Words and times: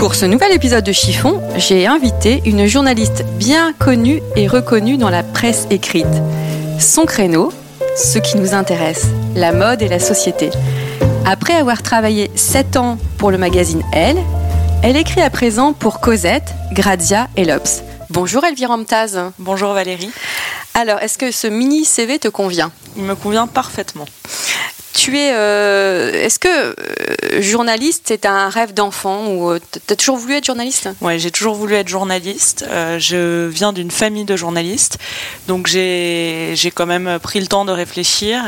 Pour 0.00 0.14
ce 0.14 0.24
nouvel 0.24 0.52
épisode 0.52 0.82
de 0.82 0.92
Chiffon, 0.92 1.42
j'ai 1.56 1.86
invité 1.86 2.40
une 2.46 2.66
journaliste 2.66 3.22
bien 3.36 3.74
connue 3.74 4.22
et 4.34 4.48
reconnue 4.48 4.96
dans 4.96 5.10
la 5.10 5.22
presse 5.22 5.66
écrite. 5.68 6.06
Son 6.78 7.04
créneau, 7.04 7.52
ce 7.98 8.18
qui 8.18 8.38
nous 8.38 8.54
intéresse, 8.54 9.08
la 9.34 9.52
mode 9.52 9.82
et 9.82 9.88
la 9.88 9.98
société. 9.98 10.48
Après 11.26 11.52
avoir 11.52 11.82
travaillé 11.82 12.30
7 12.34 12.78
ans 12.78 12.96
pour 13.18 13.30
le 13.30 13.36
magazine 13.36 13.82
Elle, 13.92 14.16
elle 14.82 14.96
écrit 14.96 15.20
à 15.20 15.28
présent 15.28 15.74
pour 15.74 16.00
Cosette, 16.00 16.54
Grazia 16.72 17.28
et 17.36 17.44
L'Obs. 17.44 17.82
Bonjour 18.08 18.42
Elvire 18.42 18.70
Amtaz. 18.70 19.18
Bonjour 19.38 19.74
Valérie. 19.74 20.10
Alors, 20.72 21.00
est-ce 21.00 21.18
que 21.18 21.30
ce 21.30 21.46
mini 21.46 21.84
CV 21.84 22.18
te 22.18 22.28
convient? 22.28 22.72
Il 22.96 23.02
me 23.02 23.14
convient 23.14 23.46
parfaitement. 23.46 24.06
Tu 24.92 25.16
es. 25.18 25.32
euh, 25.32 26.12
Est-ce 26.12 26.38
que 26.38 26.48
euh, 26.48 27.40
journaliste, 27.40 28.04
c'est 28.06 28.26
un 28.26 28.48
rêve 28.48 28.74
d'enfant 28.74 29.28
ou 29.28 29.56
tu 29.58 29.92
as 29.92 29.96
toujours 29.96 30.16
voulu 30.16 30.34
être 30.34 30.44
journaliste? 30.44 30.88
Ouais, 31.00 31.18
j'ai 31.18 31.30
toujours 31.30 31.54
voulu 31.54 31.74
être 31.74 31.88
journaliste. 31.88 32.64
Euh, 32.68 32.98
je 32.98 33.46
viens 33.46 33.72
d'une 33.72 33.90
famille 33.90 34.24
de 34.24 34.36
journalistes, 34.36 34.98
donc 35.48 35.66
j'ai 35.68 36.54
quand 36.74 36.86
même 36.86 37.18
pris 37.20 37.40
le 37.40 37.46
temps 37.46 37.64
de 37.64 37.72
réfléchir. 37.72 38.42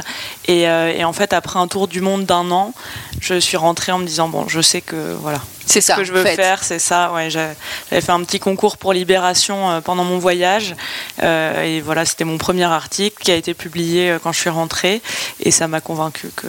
Euh, 0.48 0.93
et 0.93 1.05
en 1.05 1.13
fait, 1.13 1.33
après 1.33 1.59
un 1.59 1.69
tour 1.69 1.89
du 1.89 2.01
monde 2.01 2.27
d'un 2.27 2.51
an, 2.51 2.75
je 3.23 3.39
suis 3.39 3.56
rentrée 3.56 3.92
en 3.92 3.98
me 3.98 4.05
disant 4.07 4.29
bon, 4.29 4.47
je 4.48 4.61
sais 4.61 4.80
que 4.80 5.14
voilà, 5.20 5.41
C'est 5.64 5.80
ça. 5.80 5.95
ce 5.95 6.01
que 6.01 6.05
je 6.05 6.13
veux 6.13 6.23
faites. 6.24 6.35
faire, 6.36 6.63
c'est 6.64 6.80
ça. 6.80 7.13
Ouais, 7.13 7.30
j'avais 7.30 7.55
fait 8.01 8.11
un 8.11 8.23
petit 8.24 8.41
concours 8.41 8.77
pour 8.77 8.92
Libération 8.92 9.70
euh, 9.70 9.80
pendant 9.80 10.05
mon 10.05 10.19
voyage, 10.19 10.74
Euh, 11.23 11.63
et 11.63 11.80
voilà, 11.80 12.05
c'était 12.05 12.24
mon 12.24 12.36
premier 12.39 12.64
article 12.64 13.17
qui 13.23 13.30
a 13.30 13.36
été 13.36 13.55
publié 13.55 14.11
euh, 14.11 14.19
quand 14.23 14.33
je 14.33 14.41
suis 14.41 14.51
rentrée, 14.51 15.01
et 15.41 15.51
ça 15.52 15.69
m'a 15.69 15.80
convaincu 15.80 16.30
que 16.35 16.48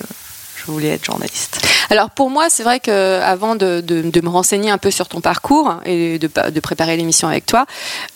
je 0.65 0.71
voulais 0.71 0.89
être 0.89 1.05
journaliste. 1.05 1.59
Alors 1.89 2.09
pour 2.09 2.29
moi, 2.29 2.49
c'est 2.49 2.63
vrai 2.63 2.79
que 2.79 3.19
avant 3.21 3.55
de, 3.55 3.81
de- 3.81 4.01
de 4.09 4.21
me 4.21 4.29
renseigner 4.29 4.71
un 4.71 4.77
peu 4.77 4.91
sur 4.91 5.07
ton 5.07 5.21
parcours 5.21 5.75
et 5.85 6.17
de, 6.19 6.29
de 6.49 6.59
préparer 6.59 6.95
l'émission 6.97 7.27
avec 7.27 7.45
toi, 7.45 7.65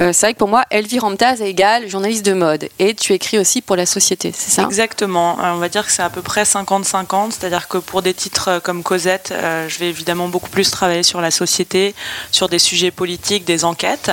euh, 0.02 0.12
c'est 0.14 0.28
vrai 0.28 0.34
que 0.34 0.40
pour 0.40 0.48
moi, 0.48 0.64
Elvire 0.72 1.04
Amtaz 1.04 1.42
égale 1.42 1.88
journaliste 1.90 2.26
de 2.26 2.34
mode. 2.34 2.70
Et 2.80 2.94
tu 2.96 3.14
écris 3.14 3.38
aussi 3.38 3.62
pour 3.62 3.76
la 3.76 3.86
société, 3.86 4.32
c'est 4.36 4.50
ça? 4.52 4.64
Exactement. 4.64 5.38
Euh, 5.40 5.52
On 5.54 5.58
va 5.58 5.70
dire 5.70 5.86
que 5.86 5.92
c'est 5.92 6.02
à 6.04 6.10
peu 6.10 6.22
près 6.22 6.44
50-50, 6.44 7.32
c'est-à-dire 7.32 7.68
que 7.68 7.78
pour 7.78 8.02
des 8.02 8.14
titres 8.14 8.48
euh, 8.50 8.60
comme 8.60 8.84
Cosette, 8.84 9.32
euh, 9.32 9.68
je 9.68 9.78
vais 9.80 9.90
évidemment 9.90 10.28
beaucoup 10.30 10.50
plus 10.50 10.72
travailler 10.72 11.04
sur 11.04 11.20
la 11.22 11.32
société, 11.32 11.94
sur 12.32 12.48
des 12.50 12.60
sujets 12.60 12.92
politiques, 12.92 13.44
des 13.46 13.66
enquêtes. 13.66 14.12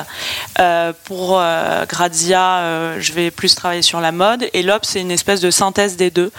Euh, 0.58 0.92
pour 1.04 1.38
euh, 1.38 1.84
Grazia, 1.86 2.56
euh, 2.58 2.96
je 3.00 3.12
vais 3.12 3.30
plus 3.30 3.54
travailler 3.54 3.82
sur 3.82 4.00
la 4.00 4.10
mode. 4.12 4.48
Et 4.52 4.62
l'Obs, 4.62 4.86
c'est 4.88 5.00
une 5.00 5.10
espèce 5.12 5.40
de 5.40 5.50
synthèse 5.50 5.96
des 5.96 6.10
deux, 6.10 6.32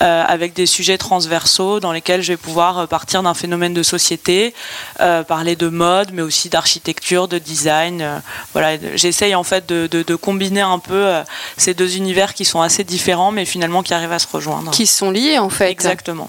euh, 0.00 0.24
avec 0.26 0.54
des 0.54 0.66
sujets 0.66 0.98
transversaux 0.98 1.41
dans 1.80 1.92
lesquels 1.92 2.22
je 2.22 2.32
vais 2.32 2.36
pouvoir 2.36 2.78
euh, 2.78 2.86
partir 2.86 3.22
d'un 3.22 3.34
phénomène 3.34 3.74
de 3.74 3.82
société, 3.82 4.54
euh, 5.00 5.22
parler 5.22 5.56
de 5.56 5.68
mode, 5.68 6.10
mais 6.12 6.22
aussi 6.22 6.48
d'architecture, 6.48 7.28
de 7.28 7.38
design. 7.38 8.00
euh, 8.02 8.18
voilà, 8.52 8.76
j'essaye 8.96 9.34
en 9.34 9.42
fait 9.44 9.66
de, 9.66 9.86
de- 9.86 10.02
de 10.02 10.14
combiner 10.14 10.60
un 10.60 10.78
peu 10.78 11.12
ces 11.56 11.74
deux 11.74 11.96
univers 11.96 12.34
qui 12.34 12.44
sont 12.44 12.60
assez 12.60 12.84
différents, 12.84 13.32
mais 13.32 13.44
finalement 13.44 13.82
qui 13.82 13.94
arrivent 13.94 14.12
à 14.12 14.18
se 14.18 14.28
rejoindre. 14.30 14.70
Qui 14.70 14.86
sont 14.86 15.10
liés 15.10 15.38
en 15.38 15.48
fait. 15.50 15.70
Exactement. 15.70 16.28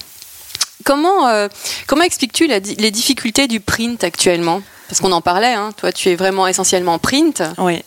Comment, 0.85 1.27
euh, 1.27 1.47
comment 1.87 2.03
expliques-tu 2.03 2.47
les 2.47 2.91
difficultés 2.91 3.47
du 3.47 3.59
print 3.59 4.03
actuellement? 4.03 4.61
Parce 4.89 4.99
qu'on 4.99 5.11
en 5.13 5.21
parlait, 5.21 5.53
hein. 5.53 5.71
toi 5.77 5.91
tu 5.91 6.09
es 6.09 6.15
vraiment 6.15 6.45
essentiellement 6.45 6.99
print. 6.99 7.41
Oui. 7.57 7.81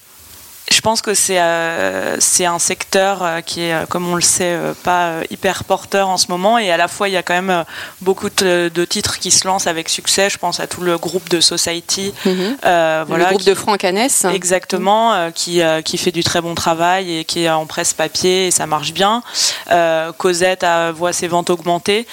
Je 0.70 0.80
pense 0.80 1.00
que 1.00 1.14
c'est 1.14 1.38
euh, 1.40 2.16
un 2.40 2.58
secteur 2.58 3.22
euh, 3.22 3.40
qui 3.40 3.62
est, 3.62 3.72
euh, 3.72 3.86
comme 3.86 4.06
on 4.08 4.16
le 4.16 4.20
sait, 4.20 4.58
pas 4.82 5.14
hyper 5.30 5.64
porteur 5.64 6.08
en 6.08 6.16
ce 6.16 6.26
moment. 6.28 6.58
Et 6.58 6.70
à 6.70 6.76
la 6.76 6.88
fois, 6.88 7.08
il 7.08 7.12
y 7.12 7.16
a 7.16 7.22
quand 7.22 7.34
même 7.40 7.64
beaucoup 8.00 8.28
de, 8.30 8.68
de 8.74 8.84
titres 8.84 9.18
qui 9.18 9.30
se 9.30 9.46
lancent 9.46 9.66
avec 9.68 9.88
succès. 9.88 10.28
Je 10.28 10.38
pense 10.38 10.58
à 10.60 10.66
tout 10.66 10.80
le 10.82 10.98
groupe 10.98 11.28
de 11.28 11.40
Society. 11.40 12.12
Mhm. 12.24 12.56
euh, 12.64 13.04
le 13.08 13.24
groupe 13.26 13.40
qui- 13.40 13.46
de 13.46 13.54
Franck 13.54 13.84
Hanès. 13.84 14.24
Exactement, 14.24 15.30
qui, 15.34 15.60
qui 15.84 15.98
fait 15.98 16.12
du 16.12 16.24
très 16.24 16.40
bon 16.40 16.54
travail 16.54 17.18
et 17.18 17.24
qui 17.24 17.44
est 17.44 17.48
en 17.50 17.66
presse 17.66 17.94
papier 17.94 18.48
et 18.48 18.50
ça 18.50 18.66
marche 18.66 18.92
bien. 18.92 19.22
Euh, 19.70 20.12
Cosette 20.12 20.64
a, 20.64 20.90
voit 20.92 21.12
ses 21.12 21.28
ventes 21.28 21.50
augmenter, 21.50 22.06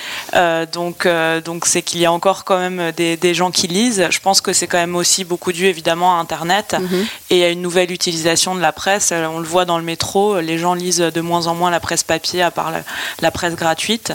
donc 0.71 1.07
donc 1.45 1.65
c'est 1.65 1.81
qu'il 1.81 1.99
y 2.01 2.05
a 2.05 2.11
encore 2.11 2.43
quand 2.43 2.59
même 2.59 2.91
des, 2.91 3.17
des 3.17 3.33
gens 3.33 3.51
qui 3.51 3.67
lisent. 3.67 4.05
Je 4.09 4.19
pense 4.19 4.41
que 4.41 4.53
c'est 4.53 4.67
quand 4.67 4.77
même 4.77 4.95
aussi 4.95 5.23
beaucoup 5.23 5.51
dû 5.51 5.65
évidemment 5.65 6.17
à 6.17 6.21
Internet 6.21 6.75
Mhm. 6.79 7.05
et 7.29 7.43
à 7.45 7.49
une 7.49 7.61
nouvelle 7.61 7.91
utilisation 7.91 8.42
de 8.55 8.59
la 8.59 8.71
presse. 8.71 9.11
Euh, 9.11 9.25
On 9.25 9.39
le 9.39 9.47
voit 9.47 9.65
dans 9.65 9.77
le 9.77 9.83
métro, 9.83 10.39
les 10.39 10.57
gens 10.57 10.73
lisent 10.73 10.97
de 10.97 11.21
moins 11.21 11.47
en 11.47 11.55
moins 11.55 11.71
la 11.71 11.79
presse 11.79 12.03
papier 12.03 12.41
à 12.41 12.51
part 12.51 12.71
la, 12.71 12.81
la 13.21 13.31
presse 13.31 13.55
gratuite. 13.55 14.13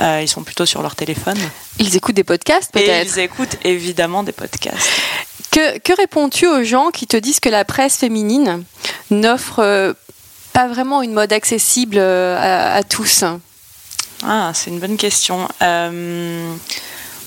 Euh, 0.00 0.20
ils 0.22 0.28
sont 0.28 0.42
plutôt 0.42 0.66
sur 0.66 0.82
leur 0.82 0.94
téléphone 0.94 1.38
Ils 1.78 1.96
écoutent 1.96 2.14
des 2.14 2.24
podcasts 2.24 2.70
peut-être 2.72 3.06
ils 3.16 3.18
écoutent 3.18 3.56
évidemment 3.64 4.22
des 4.22 4.32
podcasts. 4.32 4.90
Que, 5.50 5.78
que 5.78 5.94
réponds-tu 5.96 6.46
aux 6.46 6.64
gens 6.64 6.90
qui 6.90 7.06
te 7.06 7.16
disent 7.16 7.40
que 7.40 7.48
la 7.50 7.64
presse 7.64 7.96
féminine 7.96 8.64
n'offre 9.10 9.60
euh, 9.60 9.92
pas 10.52 10.66
vraiment 10.68 11.02
une 11.02 11.12
mode 11.12 11.32
accessible 11.32 11.96
euh, 11.98 12.36
à, 12.38 12.74
à 12.76 12.82
tous? 12.82 13.24
Ah, 14.24 14.52
c'est 14.54 14.70
une 14.70 14.78
bonne 14.78 14.96
question. 14.96 15.48
Euh, 15.62 16.54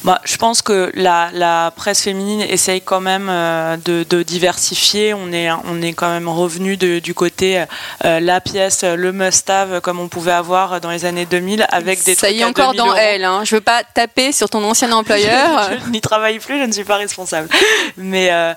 bah, 0.05 0.21
je 0.23 0.37
pense 0.37 0.61
que 0.61 0.91
la, 0.93 1.29
la 1.33 1.71
presse 1.75 2.01
féminine 2.03 2.41
essaye 2.41 2.79
quand 2.81 3.01
même 3.01 3.27
euh, 3.27 3.75
de, 3.83 4.05
de 4.07 4.23
diversifier. 4.23 5.13
On 5.13 5.33
est, 5.33 5.49
on 5.51 5.81
est 5.81 5.93
quand 5.93 6.09
même 6.09 6.29
revenu 6.29 6.77
de- 6.77 6.99
du 6.99 7.13
côté 7.13 7.65
euh, 8.05 8.19
la 8.19 8.39
pièce, 8.39 8.83
le 8.83 9.11
must-have, 9.11 9.81
comme 9.81 9.99
on 9.99 10.07
pouvait 10.07 10.31
avoir 10.31 10.79
dans 10.79 10.91
les 10.91 11.05
années 11.05 11.25
2000, 11.25 11.65
avec 11.69 12.03
des 12.03 12.13
Ça 12.15 12.27
trucs 12.27 12.37
y 12.37 12.41
est 12.41 12.45
encore 12.45 12.71
2000 12.73 12.77
dans 12.77 12.87
euros. 12.87 12.95
elle. 13.01 13.23
Hein. 13.25 13.41
Je 13.43 13.55
veux 13.55 13.61
pas 13.61 13.83
taper 13.83 14.31
sur 14.31 14.47
ton 14.49 14.63
ancien 14.63 14.91
employeur. 15.01 15.71
je 15.85 15.89
n'y 15.89 16.01
travaille 16.01 16.37
plus, 16.39 16.59
je 16.59 16.65
ne 16.65 16.71
suis 16.71 16.83
pas 16.85 16.97
responsable. 16.97 17.49
Mais 17.97 18.29
euh, 18.31 18.53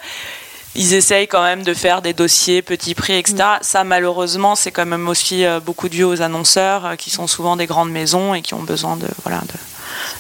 ils 0.75 0.93
essayent 0.95 1.29
quand 1.29 1.43
même 1.43 1.63
de 1.63 1.73
faire 1.75 2.03
des 2.03 2.13
dossiers 2.13 2.61
petit 2.61 2.95
prix, 2.95 3.15
etc. 3.15 3.37
Mm. 3.39 3.43
Ça, 3.63 3.85
malheureusement, 3.85 4.55
c'est 4.55 4.71
quand 4.71 4.87
même 4.87 5.09
aussi 5.09 5.45
euh, 5.47 5.61
beaucoup 5.61 5.89
dû 5.89 6.05
aux 6.05 6.21
annonceurs 6.21 6.85
euh, 6.85 6.95
qui 6.97 7.09
sont 7.11 7.27
souvent 7.27 7.57
des 7.57 7.67
grandes 7.67 7.91
maisons 7.91 8.35
et 8.35 8.43
qui 8.43 8.53
ont 8.55 8.63
besoin 8.63 8.97
de, 8.97 9.07
voilà, 9.25 9.39
de, 9.41 9.55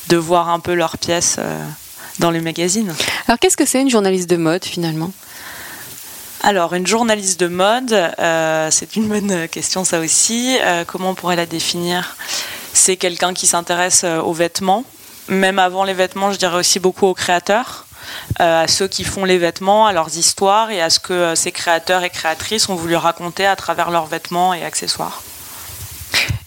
de 0.08 0.16
voir 0.16 0.48
un 0.48 0.60
peu 0.60 0.74
leurs 0.74 0.98
pièces 0.98 1.36
euh, 1.38 1.64
dans 2.18 2.30
les 2.30 2.40
magazines. 2.40 2.94
Alors 3.26 3.38
qu'est-ce 3.38 3.56
que 3.56 3.66
c'est 3.66 3.80
une 3.80 3.90
journaliste 3.90 4.28
de 4.28 4.36
mode 4.36 4.64
finalement? 4.64 5.12
Alors, 6.42 6.72
une 6.74 6.86
journaliste 6.86 7.40
de 7.40 7.48
mode, 7.48 7.92
euh, 7.92 8.68
c'est 8.70 8.94
une 8.94 9.08
bonne 9.08 9.48
question 9.48 9.84
ça 9.84 9.98
aussi. 9.98 10.56
Euh, 10.62 10.84
comment 10.86 11.10
on 11.10 11.14
pourrait 11.14 11.36
la 11.36 11.46
définir? 11.46 12.16
C'est 12.72 12.96
quelqu'un 12.96 13.34
qui 13.34 13.48
s'intéresse 13.48 14.02
euh, 14.04 14.20
aux 14.20 14.32
vêtements. 14.32 14.84
Même 15.26 15.58
avant 15.58 15.82
les 15.82 15.94
vêtements, 15.94 16.30
je 16.30 16.38
dirais 16.38 16.56
aussi 16.56 16.78
beaucoup 16.78 17.06
aux 17.06 17.14
créateurs. 17.14 17.86
à 18.38 18.68
ceux 18.68 18.88
qui 18.88 19.04
font 19.04 19.24
les 19.24 19.38
vêtements, 19.38 19.86
à 19.86 19.92
leurs 19.92 20.16
histoires 20.16 20.70
et 20.70 20.80
à 20.80 20.90
ce 20.90 21.00
que 21.00 21.34
ces 21.34 21.52
créateurs 21.52 22.04
et 22.04 22.10
créatrices 22.10 22.68
ont 22.68 22.76
voulu 22.76 22.96
raconter 22.96 23.44
à 23.44 23.56
travers 23.56 23.90
leurs 23.90 24.06
vêtements 24.06 24.54
et 24.54 24.64
accessoires. 24.64 25.22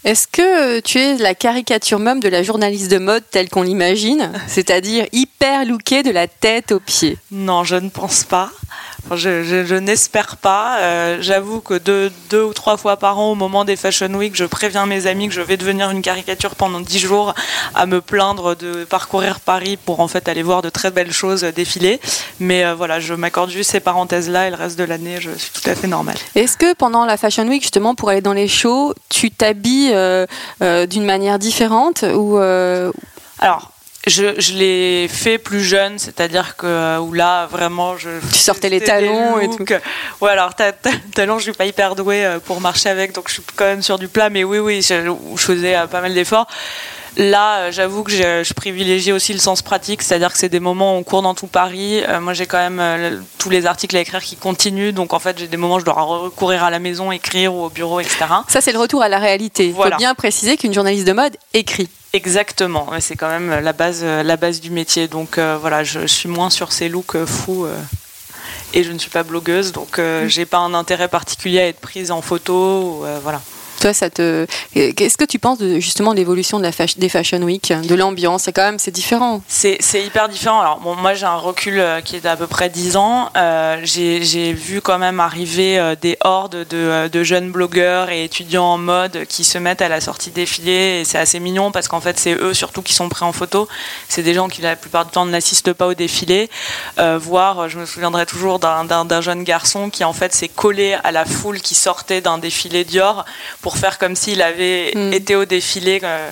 Est-ce 0.04 0.26
que 0.26 0.80
tu 0.80 0.98
es 0.98 1.16
la 1.16 1.34
caricature 1.34 1.98
même 1.98 2.20
de 2.20 2.28
la 2.28 2.42
journaliste 2.42 2.90
de 2.90 2.98
mode 2.98 3.22
telle 3.30 3.48
qu'on 3.48 3.62
l'imagine, 3.62 4.32
c'est-à-dire 4.48 5.06
hyper 5.12 5.64
lookée 5.64 6.02
de 6.02 6.10
la 6.10 6.26
tête 6.26 6.72
aux 6.72 6.80
pieds? 6.80 7.18
Non, 7.30 7.62
je 7.62 7.76
ne 7.76 7.88
pense 7.88 8.24
pas. 8.24 8.50
Je, 9.10 9.74
n'espère 9.74 10.36
pas. 10.36 10.78
Euh, 10.78 11.18
j'avoue 11.20 11.60
que 11.60 11.74
deux, 11.74 12.10
deux, 12.30 12.42
ou 12.42 12.52
trois 12.52 12.76
fois 12.76 12.96
par 12.96 13.18
an, 13.18 13.32
au 13.32 13.34
moment 13.34 13.64
des 13.64 13.76
Fashion 13.76 14.12
Week, 14.14 14.34
je 14.36 14.44
préviens 14.44 14.86
mes 14.86 15.06
amis 15.06 15.28
que 15.28 15.34
je 15.34 15.40
vais 15.40 15.56
devenir 15.56 15.90
une 15.90 16.02
caricature 16.02 16.54
pendant 16.54 16.80
dix 16.80 16.98
jours 16.98 17.34
à 17.74 17.86
me 17.86 18.00
plaindre 18.00 18.56
de 18.56 18.84
parcourir 18.84 19.40
Paris 19.40 19.76
pour 19.76 20.00
en 20.00 20.08
fait 20.08 20.28
aller 20.28 20.42
voir 20.42 20.62
de 20.62 20.70
très 20.70 20.90
belles 20.90 21.12
choses 21.12 21.42
défiler. 21.42 22.00
Mais 22.40 22.64
euh, 22.64 22.74
voilà, 22.74 23.00
je 23.00 23.14
m'accorde 23.14 23.50
juste 23.50 23.72
ces 23.72 23.80
parenthèses-là 23.80 24.48
et 24.48 24.50
le 24.50 24.56
reste 24.56 24.78
de 24.78 24.84
l'année, 24.84 25.16
je 25.20 25.30
suis 25.32 25.50
tout 25.50 25.68
à 25.68 25.74
fait 25.74 25.88
normale. 25.88 26.16
Est-ce 26.34 26.56
que 26.56 26.74
pendant 26.74 27.04
la 27.04 27.16
Fashion 27.16 27.46
Week, 27.48 27.62
justement, 27.62 27.94
pour 27.94 28.10
aller 28.10 28.20
dans 28.20 28.32
les 28.32 28.48
shows, 28.48 28.94
tu 29.08 29.30
t'habilles 29.30 29.92
euh, 29.92 30.26
d'une 30.86 31.04
manière 31.04 31.38
différente 31.38 32.02
ou 32.02 32.38
Alors, 32.38 33.71
je, 34.06 34.40
je 34.40 34.54
l'ai 34.54 35.08
fait 35.08 35.38
plus 35.38 35.62
jeune, 35.62 35.98
c'est-à-dire 35.98 36.56
que 36.56 36.66
euh, 36.66 36.98
où 36.98 37.12
là 37.12 37.46
vraiment 37.46 37.96
je. 37.96 38.10
Tu 38.32 38.38
sortais 38.38 38.68
les 38.68 38.80
talons 38.80 39.38
et 39.38 39.48
tout. 39.48 39.64
Ouais, 40.20 40.30
alors 40.30 40.54
talons, 41.14 41.38
je 41.38 41.44
suis 41.44 41.52
pas 41.52 41.66
hyper 41.66 41.94
douée 41.94 42.24
euh, 42.24 42.38
pour 42.40 42.60
marcher 42.60 42.88
avec, 42.88 43.12
donc 43.12 43.28
je 43.28 43.34
suis 43.34 43.42
quand 43.54 43.64
même 43.64 43.82
sur 43.82 43.98
du 43.98 44.08
plat, 44.08 44.28
mais 44.28 44.42
oui, 44.42 44.58
oui, 44.58 44.82
je, 44.82 45.14
je 45.36 45.40
faisais 45.42 45.76
euh, 45.76 45.86
pas 45.86 46.00
mal 46.00 46.14
d'efforts. 46.14 46.48
Là, 47.16 47.70
j'avoue 47.70 48.02
que 48.02 48.12
je, 48.12 48.52
privilégie 48.54 49.12
aussi 49.12 49.32
le 49.32 49.38
sens 49.38 49.62
pratique, 49.62 50.02
c'est-à-dire 50.02 50.32
que 50.32 50.38
c'est 50.38 50.48
des 50.48 50.60
moments 50.60 50.96
où 50.96 50.98
on 50.98 51.02
court 51.02 51.22
dans 51.22 51.34
tout 51.34 51.46
Paris. 51.46 52.02
moi, 52.20 52.32
j'ai 52.32 52.46
quand 52.46 52.70
même 52.70 53.22
tous 53.38 53.50
les 53.50 53.66
articles 53.66 53.96
à 53.96 54.00
écrire 54.00 54.22
qui 54.22 54.36
continuent, 54.36 54.92
donc 54.92 55.12
en 55.12 55.18
fait, 55.18 55.38
j'ai 55.38 55.48
des 55.48 55.56
moments 55.56 55.76
où 55.76 55.80
je 55.80 55.84
dois 55.84 55.94
recourir 55.94 56.64
à 56.64 56.70
la 56.70 56.78
maison, 56.78 57.12
écrire 57.12 57.54
ou 57.54 57.64
au 57.64 57.70
bureau, 57.70 58.00
etc. 58.00 58.26
Ça, 58.48 58.60
c'est 58.60 58.72
le 58.72 58.78
retour 58.78 59.02
à 59.02 59.08
la 59.08 59.18
réalité. 59.18 59.66
Il 59.66 59.74
faut 59.74 59.96
bien 59.98 60.14
préciser 60.14 60.56
qu'une 60.56 60.72
journaliste 60.72 61.06
de 61.06 61.12
mode 61.12 61.36
écrit. 61.52 61.88
Exactement, 62.14 62.90
c'est 63.00 63.16
quand 63.16 63.28
même 63.28 63.60
la 63.60 63.72
base, 63.72 64.04
la 64.04 64.36
base 64.36 64.60
du 64.60 64.70
métier. 64.70 65.08
Donc 65.08 65.38
euh, 65.38 65.56
voilà, 65.58 65.82
je, 65.82 66.06
suis 66.06 66.28
moins 66.28 66.50
sur 66.50 66.70
ces 66.70 66.90
looks 66.90 67.16
euh, 67.16 67.24
fous 67.24 67.64
euh, 67.64 67.74
et 68.74 68.84
je 68.84 68.92
ne 68.92 68.98
suis 68.98 69.08
pas 69.08 69.22
blogueuse, 69.22 69.72
donc 69.72 69.98
mm. 69.98 70.26
j'ai 70.26 70.44
pas 70.44 70.58
un 70.58 70.74
intérêt 70.74 71.08
particulier 71.08 71.60
à 71.60 71.68
être 71.68 71.80
prise 71.80 72.10
en 72.10 72.20
photo. 72.20 73.06
voilà. 73.22 73.40
Toi, 73.82 73.92
ça. 73.92 74.08
Qu'est-ce 74.10 75.16
que 75.16 75.24
tu 75.24 75.40
penses 75.40 75.58
de, 75.58 75.80
justement 75.80 76.12
l'évolution 76.12 76.60
de 76.60 76.62
la 76.62 76.70
des 76.98 77.08
Fashion 77.08 77.42
Week, 77.42 77.72
de 77.72 77.94
l'ambiance? 77.96 78.44
C'est 78.44 78.52
quand 78.52 78.62
même 78.62 78.78
c'est 78.78 78.92
différent. 78.92 79.42
C'est 79.48 79.80
hyper 80.06 80.28
différent. 80.28 80.60
Alors 80.60 80.80
moi 80.80 81.14
j'ai 81.14 81.26
un 81.26 81.34
recul 81.34 81.80
euh, 81.80 82.00
qui 82.00 82.14
est 82.14 82.20
d'à 82.20 82.36
peu 82.36 82.46
près 82.46 82.68
10 82.68 82.96
ans. 82.96 83.30
Euh, 83.36 83.80
j'ai 83.82 84.52
vu 84.52 84.80
quand 84.80 84.98
même 84.98 85.18
arriver 85.18 85.80
euh, 85.80 85.96
des 86.00 86.16
hordes 86.20 86.64
de, 86.70 87.08
de, 87.08 87.24
jeunes 87.24 87.50
blogueurs 87.50 88.10
et 88.10 88.22
étudiants 88.22 88.66
en 88.66 88.78
mode 88.78 89.24
qui 89.28 89.42
se 89.42 89.58
mettent 89.58 89.82
à 89.82 89.88
la 89.88 90.00
sortie 90.00 90.30
défilé 90.30 91.00
et 91.00 91.04
c'est 91.04 91.18
assez 91.18 91.40
mignon 91.40 91.72
parce 91.72 91.88
qu'en 91.88 92.00
fait 92.00 92.20
c'est 92.20 92.34
eux 92.34 92.54
surtout 92.54 92.82
qui 92.82 92.94
sont 92.94 93.08
pris 93.08 93.24
en 93.24 93.32
photo. 93.32 93.66
C'est 94.08 94.22
des 94.22 94.34
gens 94.34 94.46
qui 94.46 94.62
la 94.62 94.76
plupart 94.76 95.06
du 95.06 95.10
temps 95.10 95.26
n'assistent 95.26 95.72
pas 95.72 95.88
au 95.88 95.94
défilé. 95.94 96.50
voire, 97.18 97.68
je 97.68 97.80
me 97.80 97.86
souviendrai 97.86 98.26
toujours 98.26 98.60
d'un 98.60 99.20
jeune 99.20 99.42
garçon 99.42 99.90
qui 99.90 100.04
en 100.04 100.12
fait 100.12 100.32
s'est 100.32 100.46
collé 100.46 100.96
à 101.02 101.10
la 101.10 101.24
foule 101.24 101.60
qui 101.60 101.74
sortait 101.74 102.20
d'un 102.20 102.38
défilé 102.38 102.84
Dior 102.84 103.24
pour 103.60 103.71
faire 103.76 103.98
comme 103.98 104.16
s'il 104.16 104.42
avait 104.42 104.92
mm. 104.94 105.12
été 105.12 105.36
au 105.36 105.44
défilé. 105.44 106.00
Euh, 106.02 106.30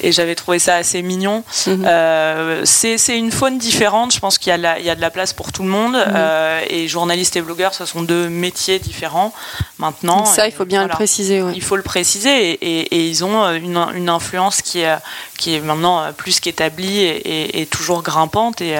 et 0.00 0.12
j'avais 0.12 0.34
trouvé 0.34 0.58
ça 0.58 0.76
assez 0.76 1.02
mignon. 1.02 1.44
Euh, 1.68 2.62
c'est 2.64 3.16
une 3.16 3.32
faune 3.32 3.58
différente. 3.58 4.12
Je 4.12 4.20
pense 4.20 4.38
qu'il 4.38 4.54
y, 4.54 4.60
y, 4.60 4.90
a 4.90 4.94
de 4.94 5.00
la 5.00 5.10
place 5.10 5.32
pour 5.32 5.52
tout 5.52 5.62
le 5.62 5.68
monde. 5.68 5.94
Mm-hmm. 5.94 6.14
Euh, 6.14 6.60
et 6.68 6.88
journalistes 6.88 7.36
et 7.36 7.40
blogueurs, 7.40 7.74
ce 7.74 7.86
sont 7.86 8.02
deux 8.02 8.28
métiers 8.28 8.78
différents 8.78 9.32
maintenant. 9.78 10.24
Ça, 10.24 10.46
il 10.46 10.52
faut 10.52 10.64
bien 10.64 10.82
le 10.82 10.88
préciser. 10.88 11.42
Il 11.54 11.62
faut 11.62 11.76
le 11.76 11.82
préciser. 11.82 12.52
Et, 12.52 13.06
ils 13.06 13.24
ont 13.24 13.44
une, 13.54 13.76
une, 13.94 14.08
influence 14.08 14.62
qui 14.62 14.80
est, 14.80 14.96
qui 15.38 15.54
est 15.54 15.60
maintenant 15.60 16.12
plus 16.12 16.40
qu'établie 16.40 16.98
et, 17.00 17.60
et, 17.60 17.66
toujours 17.66 18.02
grimpante. 18.02 18.60
Et 18.60 18.76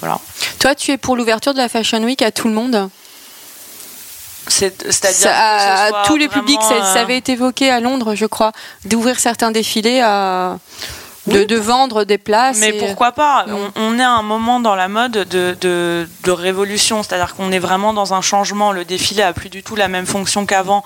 voilà. 0.00 0.20
Toi, 0.58 0.74
tu 0.74 0.92
es 0.92 0.98
pour 0.98 1.16
l'ouverture 1.16 1.52
de 1.52 1.58
la 1.58 1.68
Fashion 1.68 2.02
Week 2.02 2.22
à 2.22 2.30
tout 2.30 2.48
le 2.48 2.54
monde? 2.54 2.90
C'est-à-dire 4.48 5.30
à, 5.32 6.04
tous 6.06 6.16
les 6.16 6.28
publics, 6.28 6.62
ça, 6.62 6.74
euh, 6.74 7.02
avait 7.02 7.16
été 7.16 7.32
évoqué 7.32 7.70
à 7.70 7.80
Londres, 7.80 8.14
je 8.14 8.26
crois, 8.26 8.52
d'ouvrir 8.84 9.18
certains 9.18 9.50
défilés 9.50 10.00
à. 10.00 10.58
De, 11.26 11.56
vendre 11.56 12.04
des 12.04 12.18
places. 12.18 12.58
Mais 12.60 12.72
pourquoi 12.74 13.10
pas? 13.10 13.46
On, 13.74 13.98
est 13.98 14.02
à 14.02 14.12
un 14.12 14.22
moment 14.22 14.60
dans 14.60 14.76
la 14.76 14.86
mode 14.86 15.10
de, 15.10 15.56
de, 15.60 16.30
révolution, 16.30 17.02
c'est-à-dire 17.02 17.34
qu'on 17.34 17.50
est 17.50 17.58
vraiment 17.58 17.92
dans 17.92 18.14
un 18.14 18.20
changement. 18.20 18.70
Le 18.70 18.84
défilé 18.84 19.22
a 19.22 19.32
plus 19.32 19.48
du 19.48 19.64
tout 19.64 19.74
la 19.74 19.88
même 19.88 20.06
fonction 20.06 20.46
qu'avant. 20.46 20.84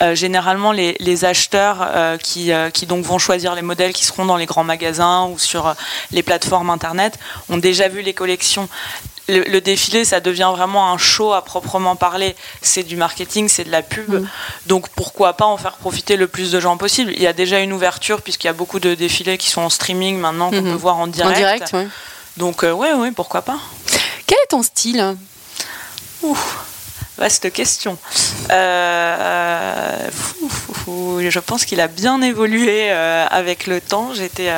Euh, 0.00 0.14
généralement, 0.14 0.72
les, 0.72 0.96
les 0.98 1.26
acheteurs 1.26 1.86
euh, 1.94 2.16
qui, 2.16 2.52
qui, 2.72 2.86
donc 2.86 3.04
vont 3.04 3.18
choisir 3.18 3.54
les 3.54 3.60
modèles 3.60 3.92
qui 3.92 4.06
seront 4.06 4.24
dans 4.24 4.38
les 4.38 4.46
grands 4.46 4.64
magasins 4.64 5.26
ou 5.26 5.38
sur 5.38 5.74
les 6.10 6.22
plateformes 6.22 6.70
internet 6.70 7.18
ont 7.50 7.58
déjà 7.58 7.88
vu 7.88 8.00
les 8.00 8.14
collections 8.14 8.70
le, 9.28 9.60
défilé, 9.60 10.04
ça 10.04 10.20
devient 10.20 10.50
vraiment 10.52 10.92
un 10.92 10.98
show 10.98 11.32
à 11.32 11.44
proprement 11.44 11.96
parler. 11.96 12.34
C'est 12.60 12.82
du 12.82 12.96
marketing, 12.96 13.48
c'est 13.48 13.64
de 13.64 13.70
la 13.70 13.82
pub. 13.82 14.10
Mm. 14.10 14.28
Donc 14.66 14.88
pourquoi 14.90 15.34
pas 15.34 15.46
en 15.46 15.56
faire 15.56 15.76
profiter 15.76 16.16
le 16.16 16.26
plus 16.26 16.50
de 16.50 16.60
gens 16.60 16.76
possible 16.76 17.12
Il 17.14 17.22
y 17.22 17.26
a 17.26 17.32
déjà 17.32 17.60
une 17.60 17.72
ouverture 17.72 18.22
puisqu'il 18.22 18.48
y 18.48 18.50
a 18.50 18.54
beaucoup 18.54 18.80
de 18.80 18.94
défilés 18.94 19.38
qui 19.38 19.48
sont 19.48 19.62
en 19.62 19.70
streaming 19.70 20.18
maintenant 20.18 20.50
qu'on 20.50 20.56
mm-hmm. 20.56 20.72
peut 20.72 20.72
voir 20.72 20.98
en 20.98 21.06
direct. 21.06 21.36
En 21.36 21.38
direct, 21.38 21.70
oui. 21.74 21.88
Donc 22.36 22.64
euh, 22.64 22.72
oui, 22.72 22.88
oui, 22.96 23.10
pourquoi 23.10 23.42
pas. 23.42 23.58
Quel 24.26 24.38
est 24.42 24.48
ton 24.48 24.62
style? 24.62 25.16
Ouh, 26.22 26.38
vaste 27.18 27.52
question. 27.52 27.98
Euh, 28.50 30.10
je 30.86 31.38
pense 31.38 31.64
qu'il 31.64 31.80
a 31.80 31.88
bien 31.88 32.22
évolué 32.22 32.90
euh, 32.90 33.26
avec 33.30 33.66
le 33.66 33.80
temps. 33.80 34.14
J'étais 34.14 34.50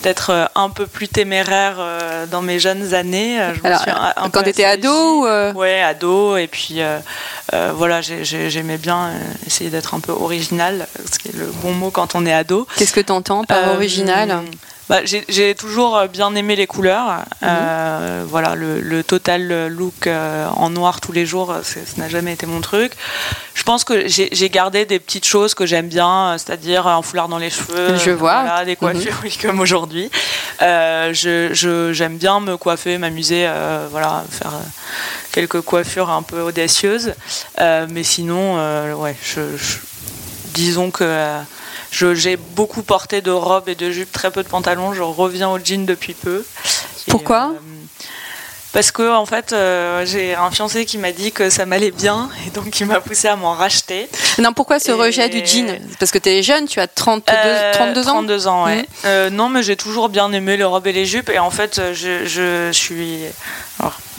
peut-être 0.00 0.30
euh, 0.30 0.46
un 0.54 0.70
peu 0.70 0.86
plus 0.86 1.08
téméraire 1.08 1.76
euh, 1.78 2.26
dans 2.26 2.42
mes 2.42 2.58
jeunes 2.58 2.94
années. 2.94 3.38
Je 3.54 3.66
Alors, 3.66 4.30
quand 4.32 4.42
tu 4.42 4.50
étais 4.50 4.64
ado 4.64 5.22
ou 5.22 5.26
Ouais, 5.58 5.82
ado. 5.82 6.36
Et 6.36 6.46
puis 6.46 6.80
voilà, 7.74 8.00
j'aimais 8.00 8.78
bien 8.78 9.10
essayer 9.46 9.70
d'être 9.70 9.94
un 9.94 10.00
peu 10.00 10.12
original, 10.12 10.86
ce 11.10 11.18
qui 11.18 11.28
est 11.28 11.36
le 11.36 11.46
bon 11.62 11.72
mot 11.72 11.90
quand 11.90 12.14
on 12.14 12.26
est 12.26 12.32
ado. 12.32 12.66
Qu'est-ce 12.76 12.92
que 12.92 13.00
tu 13.00 13.12
entends 13.12 13.44
par 13.44 13.74
original 13.74 14.42
bah, 14.88 15.00
j'ai 15.04 15.54
toujours 15.54 15.96
euh, 15.96 16.06
bien 16.06 16.34
aimé 16.34 16.56
les 16.56 16.66
couleurs. 16.66 17.06
Mhm. 17.06 17.48
Euh, 17.48 18.24
voilà, 18.26 18.54
le, 18.54 19.02
total 19.04 19.68
look 19.68 20.06
euh, 20.06 20.46
en 20.48 20.70
noir 20.70 21.00
tous 21.00 21.12
les 21.12 21.26
jours, 21.26 21.54
ça 21.62 21.80
n'a 21.96 22.08
jamais 22.08 22.32
été 22.32 22.46
mon 22.46 22.60
truc. 22.60 22.92
Je 23.54 23.62
pense 23.62 23.84
que 23.84 24.08
j'ai 24.08 24.50
gardé 24.50 24.86
des 24.86 24.98
petites 24.98 25.26
choses 25.26 25.54
que 25.54 25.66
j'aime 25.66 25.88
bien, 25.88 26.36
c'est-à-dire 26.38 26.86
un 26.86 27.02
foulard 27.02 27.28
dans 27.28 27.38
les 27.38 27.50
cheveux, 27.50 27.96
je 27.96 28.10
vois. 28.10 28.64
des 28.64 28.76
coiffures, 28.76 29.20
mhm. 29.22 29.30
comme 29.42 29.60
aujourd'hui. 29.60 30.10
j'aime 30.60 31.12
je, 31.12 32.08
bien 32.08 32.40
me 32.40 32.56
coiffer, 32.56 32.98
m'amuser, 32.98 33.48
voilà, 33.90 34.24
faire 34.30 34.52
quelques 35.32 35.60
coiffures 35.60 36.10
un 36.10 36.22
peu 36.22 36.40
audacieuses. 36.40 37.14
mais 37.58 38.04
sinon, 38.04 38.54
ouais, 38.94 39.16
je, 39.22 39.40
disons 40.54 40.90
que 40.90 41.04
j'ai 41.92 42.36
beaucoup 42.36 42.82
porté 42.82 43.20
de 43.20 43.30
robes 43.30 43.68
et 43.68 43.74
de 43.74 43.90
jupes, 43.90 44.12
très 44.12 44.30
peu 44.30 44.42
de 44.42 44.48
pantalons. 44.48 44.92
Je 44.92 45.02
reviens 45.02 45.48
au 45.48 45.58
jean 45.58 45.86
depuis 45.86 46.14
peu. 46.14 46.44
Pourquoi 47.08 47.52
euh, 47.54 47.58
parce 48.70 48.90
que 48.90 49.10
en 49.10 49.24
fait, 49.24 49.54
euh, 49.54 50.04
j'ai 50.04 50.34
un 50.34 50.50
fiancé 50.50 50.84
qui 50.84 50.98
m'a 50.98 51.10
dit 51.10 51.32
que 51.32 51.48
ça 51.48 51.64
m'allait 51.64 51.90
bien 51.90 52.28
et 52.46 52.50
donc 52.50 52.78
il 52.78 52.86
m'a 52.86 53.00
poussé 53.00 53.26
à 53.26 53.34
m'en 53.34 53.54
racheter. 53.54 54.08
Non, 54.38 54.52
pourquoi 54.52 54.78
ce 54.78 54.92
rejet 54.92 55.30
du 55.30 55.44
jean? 55.44 55.80
Parce 55.98 56.12
que 56.12 56.18
tu 56.18 56.28
es 56.28 56.42
jeune, 56.42 56.66
tu 56.66 56.78
as 56.78 56.86
32, 56.86 57.32
32 57.72 58.00
ans? 58.00 58.12
32 58.12 58.46
ans, 58.46 58.64
ouais. 58.66 58.86
Mmh. 59.04 59.34
non, 59.34 59.48
mais 59.48 59.62
j'ai 59.62 59.76
toujours 59.76 60.10
bien 60.10 60.30
aimé 60.32 60.58
les 60.58 60.64
robes 60.64 60.86
et 60.86 60.92
les 60.92 61.06
jupes 61.06 61.30
et 61.30 61.38
en 61.38 61.50
fait, 61.50 61.80
je, 61.94 62.26
je 62.26 62.70
suis 62.72 63.20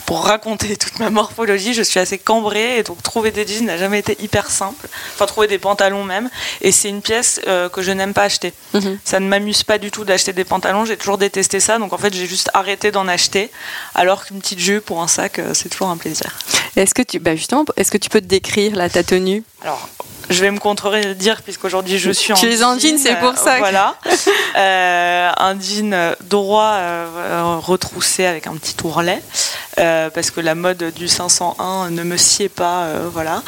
pour 0.10 0.26
raconter 0.26 0.76
toute 0.76 0.98
ma 0.98 1.12
morphologie, 1.12 1.76
je 1.76 1.84
suis 1.84 2.00
assez 2.00 2.18
cambrée 2.18 2.80
et 2.80 2.84
donc 2.84 3.04
trouver 3.04 3.30
des 3.30 3.46
jeans 3.46 3.68
n'a 3.68 3.78
jamais 3.78 4.00
été 4.00 4.18
hyper 4.24 4.50
simple. 4.50 4.88
Enfin, 5.14 5.28
trouver 5.28 5.46
des 5.46 5.60
pantalons 5.60 6.04
même. 6.04 6.32
Et 6.62 6.72
c'est 6.72 6.90
une 6.90 7.04
pièce 7.04 7.40
euh, 7.46 7.70
que 7.70 7.84
je 7.84 7.92
n'aime 7.92 8.16
pas 8.16 8.24
acheter. 8.24 8.52
Mhm. 8.74 8.98
Ça 9.04 9.20
ne 9.20 9.28
m'amuse 9.28 9.62
pas 9.62 9.78
du 9.78 9.92
tout 9.92 10.06
d'acheter 10.06 10.34
des 10.34 10.46
pantalons. 10.46 10.84
J'ai 10.84 10.98
toujours 10.98 11.20
détesté 11.20 11.60
ça. 11.60 11.78
Donc 11.78 11.94
en 11.94 12.00
fait, 12.00 12.12
j'ai 12.12 12.26
juste 12.26 12.50
arrêté 12.56 12.90
d'en 12.90 13.08
acheter. 13.08 13.52
Alors 13.94 14.26
qu'une 14.26 14.40
petite 14.40 14.58
jupe 14.58 14.84
pour 14.84 15.00
un 15.04 15.08
sac, 15.08 15.38
euh, 15.38 15.54
c'est 15.54 15.70
toujours 15.70 15.90
un 15.90 15.98
plaisir. 15.98 16.36
Est-ce 16.76 16.96
que 16.96 17.04
tu, 17.04 17.20
bah 17.20 17.36
justement, 17.36 17.64
est-ce 17.78 17.92
que 17.92 18.00
tu 18.00 18.10
peux 18.10 18.22
te 18.22 18.26
décrire 18.26 18.76
la 18.76 18.90
ta 18.90 19.04
tenue 19.04 19.44
Alors, 19.62 19.88
je 20.30 20.42
vais 20.42 20.52
me 20.52 20.60
contredire 20.60 21.42
puisqu'aujourd'hui 21.42 21.98
je 22.00 22.12
suis 22.12 22.34
en 22.34 22.36
tu 22.36 22.52
es 22.52 22.64
en 22.64 22.78
jean, 22.78 22.98
c'est 22.98 23.16
pour 23.20 23.38
ça. 23.38 23.58
Voilà, 23.60 23.96
euh, 24.56 25.30
un 25.38 25.60
jean 25.60 26.16
droit 26.22 26.78
retroussé 27.60 28.26
avec 28.26 28.48
un 28.48 28.56
petit 28.56 28.76
ourlet, 28.84 29.22
euh, 29.80 30.10
parce 30.10 30.32
que 30.32 30.42
la 30.42 30.56
mode 30.56 30.92
du 30.96 31.08
501 31.08 31.90
ne 31.92 32.04
me 32.04 32.18
sied 32.18 32.50
pas, 32.50 32.84
euh, 32.84 33.10
voilà. 33.12 33.42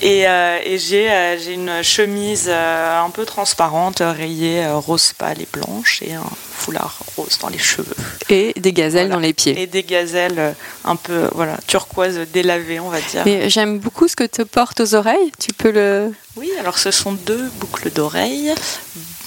Et, 0.00 0.26
euh, 0.26 0.58
et 0.64 0.78
j'ai 0.78 1.10
euh, 1.10 1.36
une 1.48 1.82
chemise 1.82 2.46
euh, 2.48 3.00
un 3.04 3.10
peu 3.10 3.24
transparente, 3.24 4.02
rayée 4.04 4.64
euh, 4.64 4.76
rose 4.76 5.12
pâle 5.16 5.40
et 5.40 5.48
blanche, 5.52 6.02
et 6.02 6.14
un 6.14 6.22
foulard 6.54 6.98
rose 7.16 7.38
dans 7.40 7.48
les 7.48 7.58
cheveux. 7.58 7.94
Et 8.28 8.52
des 8.56 8.72
gazelles 8.72 9.06
Voilà. 9.06 9.14
dans 9.14 9.20
les 9.20 9.32
pieds. 9.32 9.60
Et 9.60 9.66
des 9.68 9.84
gazelles 9.84 10.38
euh, 10.38 10.52
un 10.84 10.96
peu 10.96 11.28
voilà 11.34 11.56
turquoise 11.68 12.18
délavées, 12.32 12.80
on 12.80 12.88
va 12.88 13.00
dire. 13.00 13.22
Mais 13.24 13.48
j'aime 13.48 13.78
beaucoup 13.78 14.08
ce 14.08 14.16
que 14.16 14.24
tu 14.24 14.44
portes 14.44 14.80
aux 14.80 14.94
oreilles. 14.94 15.30
Tu 15.38 15.52
peux 15.52 15.70
le. 15.70 16.12
Oui, 16.36 16.50
alors 16.58 16.78
ce 16.78 16.90
sont 16.90 17.12
deux 17.12 17.50
boucles 17.56 17.90
d'oreilles, 17.90 18.52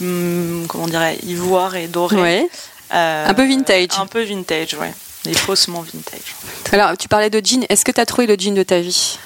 hum, 0.02 0.66
comment 0.68 0.88
dirais 0.88 1.18
ivoire 1.24 1.76
et 1.76 1.88
doré. 1.88 2.16
Ouais. 2.20 2.50
Euh, 2.94 3.28
Un 3.28 3.34
peu 3.34 3.48
vintage. 3.48 3.90
Un 4.00 4.06
peu 4.08 4.24
vintage, 4.24 4.74
ouais. 4.76 4.94
Et 5.28 5.34
faussement 5.34 5.82
vintage. 5.82 6.36
Alors, 6.72 6.98
tu 6.98 7.08
parlais 7.08 7.30
de 7.30 7.42
jean. 7.44 7.66
Est-ce 7.70 7.84
que 7.86 7.92
tu 7.92 8.00
as 8.00 8.06
trouvé 8.06 8.28
le 8.28 8.36
jean 8.38 8.54
de 8.54 8.64
ta 8.64 8.80
vie? 8.80 9.18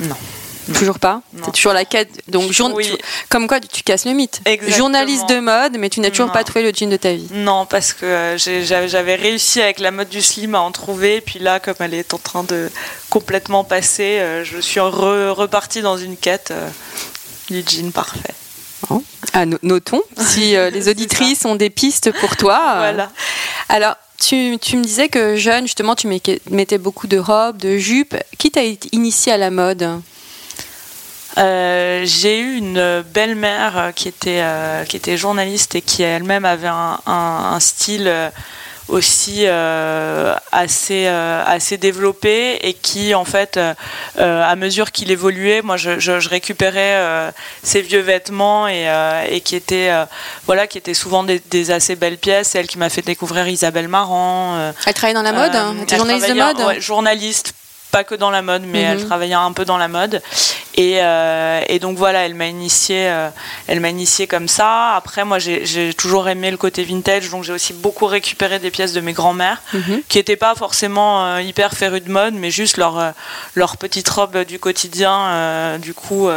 Non. 0.00 0.16
Toujours 0.74 0.98
pas. 0.98 1.22
T'es 1.44 1.50
toujours 1.52 1.72
la 1.72 1.84
quête. 1.84 2.10
Donc, 2.28 2.50
jour- 2.52 2.72
Oui. 2.74 2.86
tu- 2.86 2.96
comme 3.28 3.46
quoi, 3.46 3.60
tu 3.60 3.82
casses 3.82 4.04
le 4.04 4.12
mythe. 4.12 4.40
Exactement. 4.44 4.76
Journaliste 4.78 5.28
de 5.28 5.38
mode, 5.40 5.76
mais 5.78 5.88
tu 5.90 6.00
n'as 6.00 6.10
toujours 6.10 6.26
Non. 6.26 6.32
pas 6.32 6.42
trouvé 6.44 6.62
le 6.62 6.72
jean 6.76 6.90
de 6.90 6.96
ta 6.96 7.12
vie. 7.12 7.28
Non, 7.32 7.66
parce 7.66 7.92
que 7.92 8.04
euh, 8.06 8.36
j'avais 8.38 9.14
réussi 9.14 9.62
avec 9.62 9.78
la 9.78 9.90
mode 9.90 10.08
du 10.08 10.20
slim 10.22 10.54
à 10.54 10.60
en 10.60 10.72
trouver, 10.72 11.20
puis 11.20 11.38
là, 11.38 11.60
comme 11.60 11.76
elle 11.80 11.94
est 11.94 12.12
en 12.14 12.18
train 12.18 12.42
de 12.42 12.70
complètement 13.10 13.62
passer, 13.64 14.18
euh, 14.18 14.44
je 14.44 14.58
suis 14.58 14.80
re- 14.80 15.28
repartie 15.30 15.82
dans 15.82 15.96
une 15.98 16.16
quête 16.16 16.52
du 17.50 17.62
jean 17.68 17.92
parfait. 17.92 18.34
Ah, 19.32 19.46
no- 19.46 19.58
notons, 19.62 20.02
si 20.18 20.56
euh, 20.56 20.70
les 20.70 20.82
C'est 20.82 20.90
auditrices 20.90 21.44
ont 21.44 21.56
des 21.56 21.70
pistes 21.70 22.12
pour 22.20 22.36
toi. 22.36 22.58
euh, 22.74 22.78
Voilà. 22.78 23.10
Alors, 23.68 23.94
tu, 24.20 24.58
tu 24.60 24.76
me 24.76 24.82
disais 24.84 25.08
que 25.08 25.36
jeune, 25.36 25.64
justement, 25.66 25.94
tu 25.94 26.06
mettais 26.06 26.40
mettais 26.50 26.78
beaucoup 26.78 27.06
de 27.06 27.18
robes, 27.18 27.56
de 27.58 27.76
jupes. 27.78 28.16
Qui 28.38 28.50
t'a 28.50 28.62
initié 28.92 29.32
à 29.32 29.36
la 29.36 29.50
mode? 29.50 30.00
Euh, 31.38 32.02
j'ai 32.06 32.38
eu 32.40 32.56
une 32.56 33.02
belle-mère 33.12 33.76
euh, 33.76 33.92
qui 33.92 34.08
était, 34.08 34.40
euh, 34.42 34.84
qui 34.84 34.96
était 34.96 35.16
journaliste 35.18 35.74
et 35.74 35.82
qui 35.82 36.02
elle-même 36.02 36.44
avait 36.46 36.66
un, 36.68 36.98
un- 37.06 37.50
un 37.54 37.60
style 37.60 38.10
aussi 38.88 39.42
euh, 39.46 40.34
assez, 40.52 41.08
assez 41.08 41.76
développé 41.76 42.54
et 42.62 42.72
qui, 42.72 43.14
en 43.16 43.24
fait, 43.24 43.58
à 44.16 44.56
mesure 44.56 44.92
qu'il 44.92 45.10
évoluait, 45.10 45.60
moi, 45.60 45.76
je, 45.76 45.98
je- 45.98 46.20
je 46.20 46.28
récupérais 46.28 47.32
ses 47.64 47.82
vieux 47.82 48.00
vêtements 48.00 48.68
et, 48.68 48.86
et 49.28 49.40
qui, 49.40 49.56
étaient, 49.56 49.90
euh, 49.90 50.04
voilà, 50.46 50.68
qui 50.68 50.78
étaient 50.78 50.94
souvent 50.94 51.24
des, 51.24 51.40
des 51.50 51.72
assez 51.72 51.96
belles 51.96 52.16
pièces. 52.18 52.50
C'est 52.50 52.60
elle 52.60 52.68
qui 52.68 52.78
m'a 52.78 52.88
fait 52.88 53.02
découvrir 53.02 53.48
Isabelle 53.48 53.88
Marant. 53.88 54.72
Elle 54.86 54.94
travaillait 54.94 55.14
dans 55.14 55.22
la 55.22 55.32
mode 55.32 55.56
hein 55.56 55.74
Elle 55.76 55.82
était 55.82 55.96
journaliste 55.96 56.28
de 56.28 56.34
mode 56.34 56.60
ouais, 56.60 56.80
Journaliste, 56.80 57.54
pas 57.90 58.04
que 58.04 58.14
dans 58.14 58.30
la 58.30 58.42
mode, 58.42 58.62
mais 58.64 58.82
elle 58.82 58.98
Mhm. 58.98 59.06
travaillait 59.06 59.34
un 59.34 59.52
peu 59.52 59.64
dans 59.64 59.78
la 59.78 59.88
mode. 59.88 60.22
Et, 60.78 60.98
euh, 61.00 61.62
et 61.68 61.78
donc 61.78 61.96
voilà, 61.96 62.26
elle 62.26 62.34
m'a 62.34 62.46
initié, 62.48 63.08
euh, 63.08 63.28
elle 63.66 63.80
m'a 63.80 63.88
initié 63.88 64.26
comme 64.26 64.46
ça. 64.46 64.94
Après, 64.94 65.24
moi, 65.24 65.38
j'ai 65.38 65.64
j'ai 65.64 65.94
toujours 65.94 66.28
aimé 66.28 66.50
le 66.50 66.58
côté 66.58 66.84
vintage, 66.84 67.30
donc 67.30 67.44
j'ai 67.44 67.52
aussi 67.54 67.72
beaucoup 67.72 68.04
récupéré 68.06 68.58
des 68.58 68.70
pièces 68.70 68.92
de 68.92 69.00
mes 69.00 69.14
grands-mères, 69.14 69.62
Mhm. 69.72 70.02
qui 70.08 70.18
n'étaient 70.18 70.36
pas 70.36 70.54
forcément 70.54 71.24
euh, 71.24 71.40
hyper 71.40 71.72
férues 71.72 72.00
de 72.02 72.10
mode, 72.10 72.34
mais 72.34 72.50
juste 72.50 72.76
leur 72.76 73.14
leur 73.54 73.76
petite 73.78 74.08
robe 74.08 74.36
du 74.44 74.58
quotidien, 74.58 75.78
du 75.78 75.94
coup, 75.94 76.28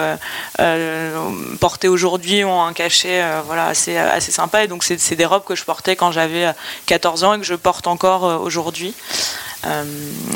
portées 1.60 1.88
aujourd'hui 1.88 2.44
ont 2.46 2.64
un 2.64 2.74
cachet, 2.74 3.24
voilà, 3.46 3.68
assez 3.68 3.98
assez 3.98 4.32
sympa. 4.32 4.64
Et 4.64 4.68
donc 4.68 4.84
c'est 4.84 5.00
c'est 5.00 5.16
des 5.16 5.26
robes 5.26 5.44
que 5.44 5.56
je 5.56 5.64
portais 5.66 5.96
quand 5.96 6.12
j'avais 6.12 6.46
euh, 6.46 6.54
14 6.86 7.24
ans 7.24 7.34
et 7.34 7.40
que 7.40 7.46
je 7.46 7.56
porte 7.56 7.88
encore 7.88 8.24
aujourd'hui. 8.24 8.94
Euh, 9.66 9.84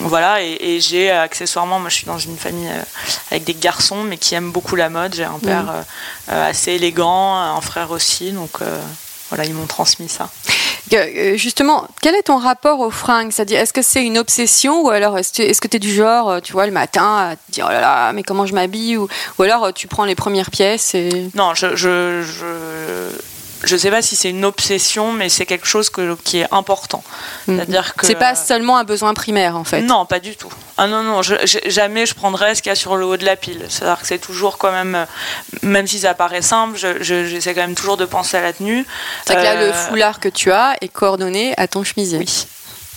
voilà, 0.01 0.41
et, 0.43 0.57
et 0.59 0.81
j'ai 0.81 1.09
euh, 1.11 1.21
accessoirement, 1.21 1.79
moi 1.79 1.89
je 1.89 1.95
suis 1.95 2.05
dans 2.05 2.19
une 2.19 2.37
famille 2.37 2.67
euh, 2.67 2.81
avec 3.31 3.45
des 3.45 3.53
garçons, 3.53 4.03
mais 4.03 4.17
qui 4.17 4.35
aiment 4.35 4.51
beaucoup 4.51 4.75
la 4.75 4.89
mode. 4.89 5.15
J'ai 5.15 5.23
un 5.23 5.39
père 5.39 5.71
euh, 5.71 5.81
euh, 6.31 6.49
assez 6.49 6.73
élégant, 6.73 7.35
un 7.35 7.61
frère 7.61 7.91
aussi, 7.91 8.31
donc 8.31 8.59
voilà, 9.29 9.45
ils 9.45 9.53
m'ont 9.53 9.65
transmis 9.65 10.09
ça. 10.09 10.29
Justement, 11.35 11.87
quel 12.01 12.13
est 12.15 12.23
ton 12.23 12.37
rapport 12.37 12.79
aux 12.81 12.91
fringues 12.91 13.31
C'est-à-dire, 13.31 13.59
est-ce 13.59 13.73
que 13.73 13.81
c'est 13.81 14.03
une 14.03 14.17
obsession 14.17 14.83
ou 14.83 14.89
alors 14.89 15.17
est-ce 15.17 15.59
que 15.59 15.67
tu 15.67 15.77
es 15.77 15.79
du 15.79 15.91
genre, 15.91 16.41
tu 16.41 16.53
vois, 16.53 16.65
le 16.67 16.71
matin 16.71 17.29
à 17.31 17.35
te 17.35 17.51
dire 17.51 17.65
oh 17.67 17.71
là 17.71 17.81
là, 17.81 18.13
mais 18.13 18.21
comment 18.21 18.45
je 18.45 18.53
m'habille? 18.53 18.97
Ou, 18.97 19.07
ou 19.39 19.43
alors 19.43 19.73
tu 19.73 19.87
prends 19.87 20.05
les 20.05 20.15
premières 20.15 20.51
pièces 20.51 20.93
et. 20.93 21.31
Non, 21.33 21.55
je, 21.55 21.75
je, 21.75 22.21
je, 22.21 23.09
je 23.63 23.75
sais 23.77 23.89
pas 23.91 24.01
si 24.01 24.15
c'est 24.15 24.29
une 24.29 24.46
obsession, 24.46 25.12
mais 25.13 25.29
c'est 25.29 25.46
quelque 25.46 25.65
chose 25.67 25.89
que, 25.89 26.15
qui 26.24 26.39
est 26.39 26.48
important. 26.51 27.03
C'est-à-dire 27.46 27.96
que 27.96 28.05
C'est 28.05 28.15
pas 28.15 28.36
seulement 28.36 28.77
un 28.77 28.84
besoin 28.84 29.13
primaire 29.13 29.55
en 29.58 29.63
fait. 29.63 29.82
Non, 29.82 30.05
pas 30.05 30.20
du 30.20 30.36
tout. 30.36 30.51
Ah 30.77 30.88
non, 30.88 31.03
non, 31.03 31.22
je- 31.22 31.36
je- 31.46 31.70
jamais 31.70 32.05
je 32.05 32.13
prendrais 32.15 32.55
ce 32.55 32.62
qu'il 32.62 32.70
y 32.70 32.74
a 32.74 32.75
sur 32.75 32.96
le 32.96 33.05
haut 33.05 33.17
de 33.17 33.25
la 33.25 33.36
pile. 33.36 33.65
C'est-à-dire 33.70 34.00
que 34.01 34.08
c'est 34.08 34.17
toujours 34.20 34.58
quand 34.58 34.72
même, 34.72 34.96
euh, 34.96 35.05
même 35.62 35.86
si 35.88 36.00
ça 36.00 36.13
paraît 36.13 36.41
simple, 36.41 36.77
je- 36.77 37.01
je- 37.03 37.25
j'essaie 37.25 37.53
quand 37.53 37.62
même 37.62 37.75
toujours 37.75 37.98
de 37.98 38.05
penser 38.05 38.38
à 38.38 38.41
la 38.41 38.53
tenue. 38.53 38.86
C'est 39.27 39.36
que 39.36 39.41
là, 39.41 39.53
Euh, 39.53 39.67
le 39.67 39.74
foulard 39.74 40.20
que 40.20 40.29
tu 40.29 40.51
as 40.51 40.75
est 40.82 40.88
coordonné 40.88 41.53
à 41.58 41.67
ton 41.67 41.84
chemisier. 41.84 42.17
Oui. 42.20 42.48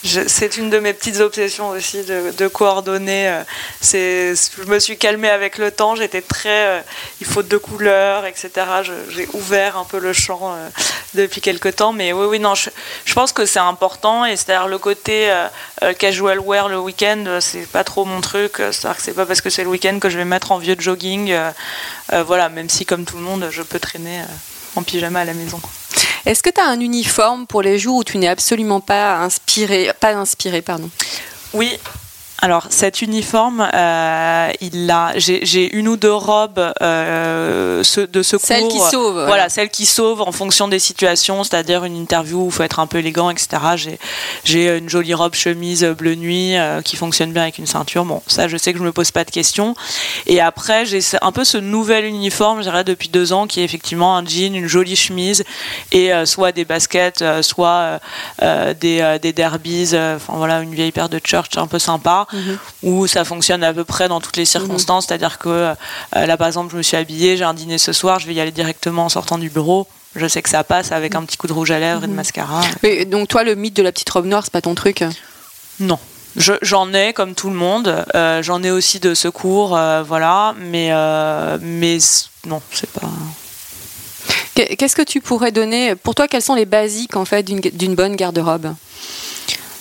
C'est 0.07 0.57
une 0.57 0.71
de 0.71 0.79
mes 0.79 0.93
petites 0.93 1.21
obsessions 1.21 1.71
aussi 1.71 2.05
de, 2.05 2.49
coordonner. 2.49 3.29
euh, 3.29 3.43
Je 3.83 4.65
me 4.67 4.79
suis 4.79 4.97
calmée 4.97 5.29
avec 5.29 5.59
le 5.59 5.71
temps. 5.71 5.97
J'étais 5.97 6.23
très. 6.23 6.79
euh, 6.79 6.81
il 7.21 7.27
faut 7.27 7.43
deux 7.43 7.59
couleurs, 7.59 8.25
etc. 8.25 8.51
J'ai 9.11 9.29
ouvert 9.33 9.77
un 9.77 9.85
peu 9.85 9.99
le 9.99 10.13
champ 10.13 10.55
euh, 10.55 10.69
depuis 11.15 11.41
quelques 11.41 11.77
temps. 11.77 11.93
Mais 11.93 12.13
oui, 12.13 12.27
oui, 12.27 12.39
non, 12.39 12.55
je, 12.55 12.71
pense 13.15 13.33
que 13.33 13.47
c'est 13.47 13.59
important. 13.59 14.25
Et 14.25 14.37
c'est-à-dire 14.37 14.69
le 14.69 14.79
côté 14.79 15.33
casual 15.99 16.39
wear 16.39 16.69
le 16.69 16.79
week-end, 16.79 17.39
c'est 17.41 17.67
pas 17.67 17.85
trop 17.85 18.05
mon 18.05 18.21
truc. 18.21 18.57
C'est-à-dire 18.59 18.97
que 18.97 19.03
c'est 19.03 19.15
pas 19.15 19.27
parce 19.27 19.41
que 19.41 19.51
c'est 19.51 19.65
le 19.65 19.71
week-end 19.71 19.99
que 19.99 20.09
je 20.09 20.17
vais 20.17 20.25
mettre 20.25 20.53
en 20.53 20.59
vieux 20.59 20.77
jogging. 20.79 21.35
voilà, 22.13 22.49
même 22.49 22.69
si, 22.69 22.87
comme 22.87 23.05
tout 23.05 23.17
le 23.17 23.23
monde, 23.23 23.49
je 23.51 23.63
peux 23.63 23.81
traîner 23.81 24.23
en 24.77 24.83
pyjama 24.83 25.21
à 25.21 25.25
la 25.25 25.35
maison. 25.35 25.61
Est-ce 26.27 26.43
que 26.43 26.51
tu 26.51 26.61
as 26.61 26.67
un 26.67 26.81
uniforme 26.81 27.47
pour 27.47 27.63
les 27.63 27.79
jours 27.79 27.99
où 27.99 28.05
tu 28.05 28.19
n'es 28.19 28.27
absolument 28.27 28.81
pas 28.81 29.19
inspiré, 29.19 29.91
pas 30.01 30.13
inspiré, 30.13 30.61
pardon? 30.61 30.91
Oui. 31.55 31.79
Alors 32.43 32.67
cet 32.69 33.01
uniforme, 33.01 33.67
euh, 33.73 34.51
il 34.61 34.91
a, 34.91 35.13
j'ai 35.17 35.75
une 35.75 35.89
ou 35.89 35.97
deux 35.97 36.13
robes 36.13 36.73
euh, 36.83 37.83
ce- 37.83 38.03
de 38.03 38.23
secours. 38.23 38.47
Celle 38.47 38.69
qui 38.69 38.79
sauve, 38.79 39.15
Voilà, 39.15 39.27
voilà. 39.27 39.49
celle 39.49 39.71
qui 39.71 39.87
sauve 39.87 40.21
en 40.21 40.33
fonction 40.33 40.69
des 40.69 40.79
situations, 40.79 41.45
c'est-à-dire 41.45 41.85
une 41.85 41.97
interview 41.97 42.43
où 42.43 42.47
il 42.49 42.53
faut 42.53 42.63
être 42.63 42.79
un 42.79 42.87
peu 42.87 42.99
élégant, 42.99 43.31
etc. 43.31 43.99
J'ai 44.45 44.77
une 44.77 44.89
jolie 44.91 45.15
robe 45.15 45.35
chemise 45.35 45.83
bleu 45.99 46.15
nuit 46.15 46.57
euh, 46.59 46.83
qui 46.83 46.97
fonctionne 46.97 47.33
bien 47.33 47.43
avec 47.45 47.57
une 47.57 47.67
ceinture. 47.67 48.05
Bon, 48.05 48.23
ça, 48.27 48.49
je 48.49 48.59
sais 48.59 48.73
que 48.75 48.79
je 48.79 48.85
me 48.85 48.93
pose 48.93 49.11
pas 49.11 49.25
de 49.25 49.31
questions. 49.31 49.75
Et 50.27 50.41
après, 50.41 50.85
j'ai 50.85 51.01
un 51.23 51.33
peu 51.33 51.45
ce 51.45 51.57
nouvel 51.57 52.05
uniforme, 52.05 52.59
je 52.59 52.65
dirais 52.65 52.85
depuis 52.85 53.09
deux 53.09 53.33
ans, 53.33 53.47
qui 53.47 53.61
est 53.61 53.65
effectivement 53.65 54.15
un 54.15 54.25
jean, 54.27 54.55
une 54.55 54.67
jolie 54.67 54.95
chemise 54.97 55.43
et 55.91 56.13
euh, 56.13 56.27
soit 56.27 56.53
des 56.53 56.67
baskets, 56.67 57.23
euh, 57.23 57.41
soit 57.41 57.69
euh, 57.69 57.99
euh, 58.43 58.75
des, 58.75 59.01
euh, 59.01 59.19
des 59.19 59.33
derbies, 59.33 59.91
euh, 59.95 60.17
enfin 60.17 60.35
voilà, 60.37 60.61
une 60.61 60.75
vieille 60.75 60.93
paire 60.93 61.09
de 61.09 61.19
church 61.25 61.57
un 61.57 61.67
peu 61.67 61.79
sympa, 61.79 62.26
où 62.83 63.07
ça 63.07 63.25
fonctionne 63.25 63.63
à 63.65 63.73
peu 63.73 63.85
près 63.85 64.09
dans 64.09 64.21
toutes 64.21 64.37
les 64.37 64.45
circonstances. 64.45 65.07
C'est-à-dire 65.07 65.39
que 65.39 65.49
euh, 65.49 65.75
là, 66.15 66.37
par 66.37 66.47
exemple, 66.47 66.73
je 66.73 66.77
me 66.77 66.83
suis 66.83 66.97
habillée, 66.97 67.37
j'ai 67.37 67.45
un 67.45 67.55
dîner 67.55 67.79
ce 67.79 67.93
soir, 67.93 68.19
je 68.21 68.27
vais 68.27 68.35
y 68.35 68.41
aller 68.41 68.51
directement 68.53 69.05
en 69.07 69.09
sortant 69.09 69.39
du 69.39 69.51
bureau. 69.51 69.87
Je 70.15 70.27
sais 70.27 70.41
que 70.43 70.49
ça 70.49 70.65
passe 70.65 70.93
avec 70.93 71.15
un 71.15 71.23
petit 71.25 71.37
coup 71.37 71.47
de 71.47 71.53
rouge 71.53 71.71
à 71.71 71.79
lèvres 71.79 72.05
et 72.05 72.07
de 72.07 72.13
mascara. 72.13 72.63
Mais, 72.83 73.05
Donc 73.05 73.29
toi, 73.29 73.45
le 73.45 73.55
mythe 73.55 73.75
de 73.77 73.83
la 73.83 73.93
petite 73.93 74.09
robe 74.11 74.27
noire, 74.27 74.43
c'est 74.45 74.53
pas 74.53 74.63
ton 74.63 74.75
truc 74.75 75.05
Non. 75.81 75.99
Je- 76.37 76.53
J'en 76.63 76.93
ai 76.95 77.13
comme 77.13 77.35
tout 77.35 77.49
le 77.51 77.57
monde. 77.57 78.05
Euh, 78.15 78.43
J'en 78.43 78.63
ai 78.63 78.71
aussi 78.71 78.99
de 79.01 79.15
secours, 79.15 79.77
euh, 79.77 80.03
voilà. 80.03 80.55
Mais, 80.59 80.91
mais 81.61 81.99
non, 82.47 82.61
c'est 82.73 82.91
pas. 82.91 83.09
Qu'est- 84.55 84.77
Qu'est-ce 84.77 84.97
que 84.97 85.03
tu 85.03 85.21
pourrais 85.21 85.53
donner? 85.53 85.95
Pour 85.97 86.15
toi, 86.15 86.29
quels 86.29 86.41
sont 86.43 86.55
les 86.55 86.65
basiques 86.67 87.17
en 87.17 87.25
fait 87.27 87.43
d'une 87.43 87.95
bonne 87.95 88.17
garde-robe? 88.17 88.75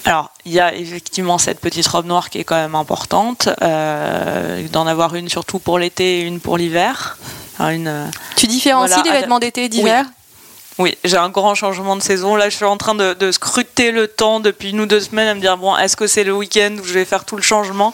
Alors, 0.06 0.30
il 0.46 0.52
y 0.54 0.60
a 0.60 0.74
effectivement 0.76 1.38
cette 1.38 1.60
petite 1.60 1.88
robe 1.88 2.06
noire 2.06 2.30
qui 2.30 2.38
est 2.40 2.44
quand 2.44 2.56
même 2.56 2.76
importante. 2.76 3.50
euh, 3.64 4.68
D'en 4.72 4.86
avoir 4.88 5.16
une 5.16 5.30
surtout 5.30 5.60
pour 5.60 5.80
l'été 5.80 6.20
et 6.20 6.22
une 6.22 6.40
pour 6.40 6.58
l'hiver. 6.58 7.18
Une, 7.60 7.88
euh, 7.88 8.06
Tu 8.36 8.48
différencies 8.48 8.94
Voilà, 8.94 9.12
les 9.14 9.20
vêtements 9.22 9.40
d'été 9.40 9.66
et 9.66 9.70
d'hiver? 9.70 10.06
Oui, 10.78 10.98
j'ai 11.06 11.16
un 11.16 11.30
grand 11.30 11.56
changement 11.56 11.96
de 11.96 12.02
saison. 12.02 12.36
Là, 12.36 12.50
je 12.50 12.56
suis 12.58 12.66
en 12.66 12.76
train 12.76 12.96
de, 12.96 13.14
de 13.14 13.32
scruter 13.32 13.92
le 13.94 14.08
temps 14.10 14.42
depuis 14.42 14.72
une 14.72 14.82
ou 14.82 14.86
deux 14.86 15.00
semaines 15.00 15.30
à 15.30 15.34
me 15.34 15.40
dire 15.40 15.58
bon, 15.58 15.76
est-ce 15.78 15.96
que 15.96 16.06
c'est 16.06 16.26
le 16.26 16.34
week-end 16.34 16.76
où 16.82 16.84
je 16.86 16.94
vais 16.94 17.06
faire 17.06 17.24
tout 17.24 17.38
le 17.38 17.42
changement? 17.42 17.94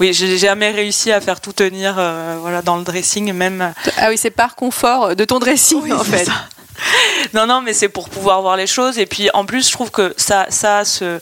Oui, 0.00 0.14
j'ai 0.14 0.38
jamais 0.38 0.70
réussi 0.70 1.12
à 1.12 1.20
faire 1.20 1.42
tout 1.42 1.52
tenir 1.52 1.96
euh, 1.98 2.38
voilà, 2.40 2.62
dans 2.62 2.76
le 2.78 2.84
dressing, 2.84 3.32
même. 3.34 3.74
Ah 3.98 4.06
oui, 4.08 4.16
c'est 4.16 4.30
par 4.30 4.56
confort 4.56 5.14
de 5.14 5.24
ton 5.26 5.38
dressing 5.40 5.80
Oui, 5.82 5.92
en 5.92 6.02
fait. 6.02 6.24
ça. 6.24 6.32
non, 7.34 7.46
non, 7.46 7.60
mais 7.60 7.72
c'est 7.72 7.88
pour 7.88 8.08
pouvoir 8.08 8.42
voir 8.42 8.56
les 8.56 8.66
choses. 8.66 8.98
Et 8.98 9.06
puis 9.06 9.28
en 9.34 9.44
plus, 9.44 9.68
je 9.68 9.72
trouve 9.72 9.90
que 9.90 10.14
ça, 10.16 10.46
ça 10.48 10.84
ce, 10.84 11.20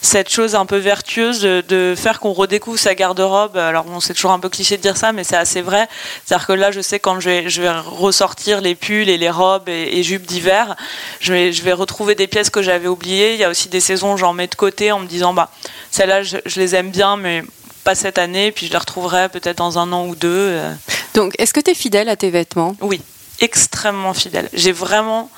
cette 0.00 0.30
chose 0.30 0.54
un 0.54 0.66
peu 0.66 0.76
vertueuse 0.76 1.40
de, 1.42 1.94
faire 1.96 2.20
qu'on 2.20 2.32
redécouvre 2.32 2.78
sa 2.78 2.94
garde-robe. 2.94 3.56
Alors 3.56 3.84
bon, 3.84 4.00
c'est 4.00 4.14
toujours 4.14 4.32
un 4.32 4.38
peu 4.38 4.48
cliché 4.48 4.76
de 4.76 4.82
dire 4.82 4.96
ça, 4.96 5.12
mais 5.12 5.24
c'est 5.24 5.36
assez 5.36 5.62
vrai. 5.62 5.88
C'est-à-dire 6.24 6.46
que 6.46 6.52
là, 6.52 6.70
je 6.70 6.80
sais 6.80 6.98
quand 6.98 7.20
je 7.20 7.28
vais, 7.28 7.48
je 7.48 7.62
vais 7.62 7.70
ressortir 7.70 8.60
les 8.60 8.74
pulls 8.74 9.08
et 9.08 9.18
les 9.18 9.30
robes 9.30 9.68
et, 9.68 10.02
jupes 10.02 10.26
d'hiver, 10.26 10.76
je 11.20 11.32
vais, 11.32 11.52
je 11.52 11.62
vais 11.62 11.72
retrouver 11.72 12.14
des 12.14 12.26
pièces 12.26 12.50
que 12.50 12.62
j'avais 12.62 12.88
oubliées. 12.88 13.34
Il 13.34 13.38
y 13.38 13.44
a 13.44 13.50
aussi 13.50 13.68
des 13.68 13.80
saisons 13.80 14.14
où 14.14 14.16
j'en 14.16 14.32
mets 14.32 14.48
de 14.48 14.54
côté 14.54 14.90
en 14.90 14.98
me 14.98 15.06
disant, 15.06 15.32
bah, 15.32 15.50
celles-là, 15.90 16.22
je, 16.22 16.38
je 16.44 16.60
les 16.60 16.74
aime 16.74 16.90
bien, 16.90 17.16
mais 17.16 17.42
pas 17.84 17.94
cette 17.94 18.18
année, 18.18 18.52
puis 18.52 18.66
je 18.66 18.72
les 18.72 18.78
retrouverai 18.78 19.28
peut-être 19.28 19.58
dans 19.58 19.78
un 19.78 19.92
an 19.92 20.06
ou 20.06 20.14
deux. 20.14 20.28
Euh. 20.30 20.72
Donc, 21.14 21.34
est-ce 21.38 21.52
que 21.52 21.60
tu 21.60 21.70
es 21.70 21.74
fidèle 21.74 22.08
à 22.08 22.16
tes 22.16 22.30
vêtements? 22.30 22.76
Oui, 22.80 23.00
extrêmement 23.42 24.14
fidèle. 24.14 24.48
J'ai 24.54 24.72
vraiment, 24.72 25.30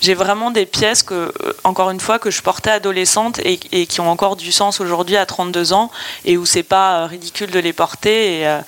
j'ai 0.00 0.14
vraiment 0.14 0.50
des 0.50 0.64
pièces 0.64 1.02
que, 1.02 1.14
euh, 1.14 1.52
encore 1.64 1.90
une 1.90 2.00
fois, 2.00 2.18
que 2.18 2.30
je 2.30 2.40
portais 2.40 2.70
adolescente 2.70 3.38
et, 3.44 3.58
qui 3.58 4.00
ont 4.00 4.10
encore 4.10 4.36
du 4.36 4.52
sens 4.52 4.80
aujourd'hui 4.80 5.16
à 5.16 5.26
32 5.26 5.74
ans 5.74 5.90
et 6.24 6.38
où 6.38 6.46
c'est 6.46 6.62
pas 6.62 7.00
euh, 7.02 7.06
ridicule 7.06 7.50
de 7.50 7.58
les 7.58 7.74
porter. 7.74 8.40
Et, 8.40 8.58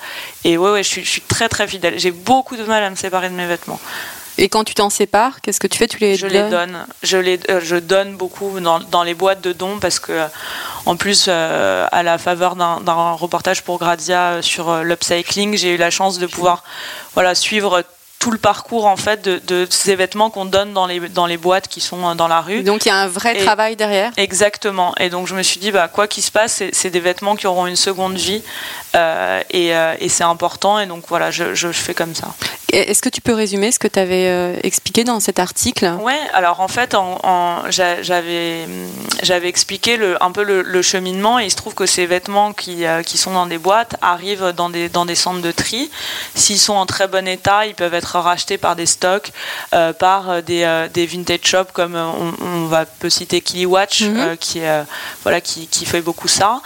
et 0.43 0.57
ouais, 0.57 0.71
ouais, 0.71 0.83
je 0.83 0.89
suis, 0.89 1.03
je 1.03 1.09
suis 1.09 1.21
très 1.21 1.49
très 1.49 1.67
fidèle. 1.67 1.97
J'ai 1.97 2.11
beaucoup 2.11 2.55
de 2.55 2.63
mal 2.63 2.83
à 2.83 2.89
me 2.89 2.95
séparer 2.95 3.29
de 3.29 3.35
mes 3.35 3.47
vêtements. 3.47 3.79
Et 4.37 4.49
quand 4.49 4.63
tu 4.63 4.73
t'en 4.73 4.89
sépares, 4.89 5.41
qu'est-ce 5.41 5.59
que 5.59 5.67
tu 5.67 5.77
fais? 5.77 5.87
Tu 5.87 5.99
les 5.99 6.15
Je 6.15 6.25
les 6.25 6.49
donne. 6.49 6.85
Je 7.03 7.17
les, 7.17 7.39
euh, 7.49 7.59
je 7.61 7.75
donne 7.75 8.15
beaucoup 8.15 8.59
dans, 8.59 8.79
dans, 8.79 9.03
les 9.03 9.13
boîtes 9.13 9.41
de 9.41 9.53
dons 9.53 9.77
parce 9.79 9.99
que, 9.99 10.11
euh, 10.11 10.27
en 10.85 10.95
plus, 10.95 11.25
euh, 11.27 11.87
à 11.91 12.03
la 12.03 12.17
faveur 12.17 12.55
d'un 12.55 13.11
reportage 13.11 13.61
pour 13.61 13.77
Grazia 13.77 14.41
sur 14.41 14.83
l'upcycling, 14.83 15.55
j'ai 15.55 15.75
eu 15.75 15.77
la 15.77 15.91
chance 15.91 16.17
de 16.17 16.25
pouvoir, 16.25 16.63
voilà, 17.13 17.35
suivre 17.35 17.83
tout 18.23 18.31
le 18.31 18.37
parcours 18.37 18.85
en 18.85 18.95
fait 18.95 19.21
de, 19.21 19.67
ces 19.69 19.97
vêtements 19.97 20.29
qu'on 20.29 20.45
donne 20.45 20.71
dans 20.71 20.87
les, 20.87 21.01
dans 21.09 21.25
les 21.25 21.35
boîtes 21.35 21.67
qui 21.67 21.81
sont 21.81 22.15
dans 22.15 22.29
la 22.29 22.39
rue. 22.39 22.63
Donc 22.63 22.85
il 22.85 22.87
y 22.87 22.91
a 22.91 22.95
un 22.95 23.07
vrai 23.09 23.35
travail 23.35 23.75
derrière. 23.75 24.13
Exactement. 24.15 24.95
Et 24.97 25.09
donc 25.09 25.27
je 25.27 25.35
me 25.35 25.43
suis 25.43 25.59
dit 25.59 25.71
bah 25.71 25.89
quoi 25.89 26.07
qu'il 26.07 26.23
se 26.23 26.31
passe, 26.31 26.63
c'est 26.71 26.89
des 26.89 27.01
vêtements 27.01 27.35
qui 27.35 27.47
auront 27.47 27.67
une 27.67 27.75
seconde 27.75 28.15
vie 28.15 28.41
et, 28.93 29.71
et 29.99 30.09
c'est 30.09 30.23
important. 30.23 30.79
Et 30.79 30.85
donc 30.85 31.03
voilà, 31.09 31.31
je, 31.31 31.53
je, 31.53 31.67
fais 31.73 31.93
comme 31.93 32.15
ça. 32.15 32.33
Est-ce 32.73 33.03
que 33.03 33.09
tu 33.09 33.21
peux 33.21 33.35
résumer 33.35 33.71
ce 33.71 33.77
que 33.77 33.87
tu 33.87 33.99
avais 33.99 34.27
euh, 34.29 34.57
expliqué 34.63 35.03
dans 35.03 35.19
cet 35.19 35.37
article? 35.37 35.93
Oui, 36.01 36.13
alors 36.33 36.59
en 36.59 36.67
fait, 36.67 36.95
j'avais, 37.69 38.67
expliqué 39.47 39.99
un 40.19 40.31
peu 40.31 40.43
le, 40.43 40.81
cheminement 40.81 41.39
et 41.39 41.45
il 41.45 41.51
se 41.51 41.55
trouve 41.55 41.75
que 41.75 41.85
ces 41.85 42.07
vêtements 42.07 42.51
euh, 42.67 43.03
qui, 43.03 43.17
sont 43.19 43.31
dans 43.31 43.45
des 43.45 43.59
boîtes 43.59 43.95
arrivent 44.01 44.53
dans 44.57 44.71
des, 44.71 44.89
dans 44.89 45.05
des 45.05 45.13
centres 45.13 45.41
de 45.41 45.51
tri. 45.51 45.91
S'ils 46.33 46.57
sont 46.57 46.73
en 46.73 46.87
très 46.87 47.07
bon 47.07 47.27
état, 47.27 47.67
ils 47.67 47.75
peuvent 47.75 47.93
être 47.93 48.17
rachetés 48.17 48.57
par 48.57 48.75
des 48.75 48.87
stocks, 48.87 49.31
euh, 49.73 49.93
par 49.93 50.41
des, 50.41 50.65
vintage 50.95 51.41
shops 51.43 51.73
comme 51.73 51.95
on, 51.95 52.65
va 52.65 52.87
peut 52.87 53.11
citer 53.11 53.41
Kiliwatch 53.41 54.01
mhm. 54.01 54.37
qui, 54.37 54.61
voilà, 55.21 55.41
qui, 55.41 55.85
fait 55.85 56.01
beaucoup 56.01 56.27
ça. 56.27 56.61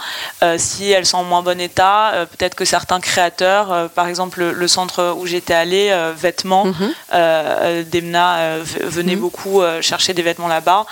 si 0.56 0.90
elles 0.90 1.04
sont 1.04 1.18
en 1.18 1.24
moins 1.24 1.42
bon 1.42 1.60
état, 1.60 2.26
peut-être 2.30 2.54
que 2.54 2.64
certains 2.64 3.00
créateurs, 3.00 3.90
par 3.90 4.08
exemple 4.08 4.42
le 4.42 4.68
centre 4.68 5.14
où 5.18 5.26
j'étais 5.26 5.54
allée, 5.54 5.92
vêtements. 6.16 6.66
Mhm. 6.66 6.74
Euh, 6.80 7.38
euh, 7.58 7.82
Demna 7.84 8.58
venait 8.84 9.14
mhm. 9.14 9.20
beaucoup 9.20 9.62
chercher 9.80 10.14
des 10.14 10.22
vêtements 10.22 10.48
là-bas 10.48 10.86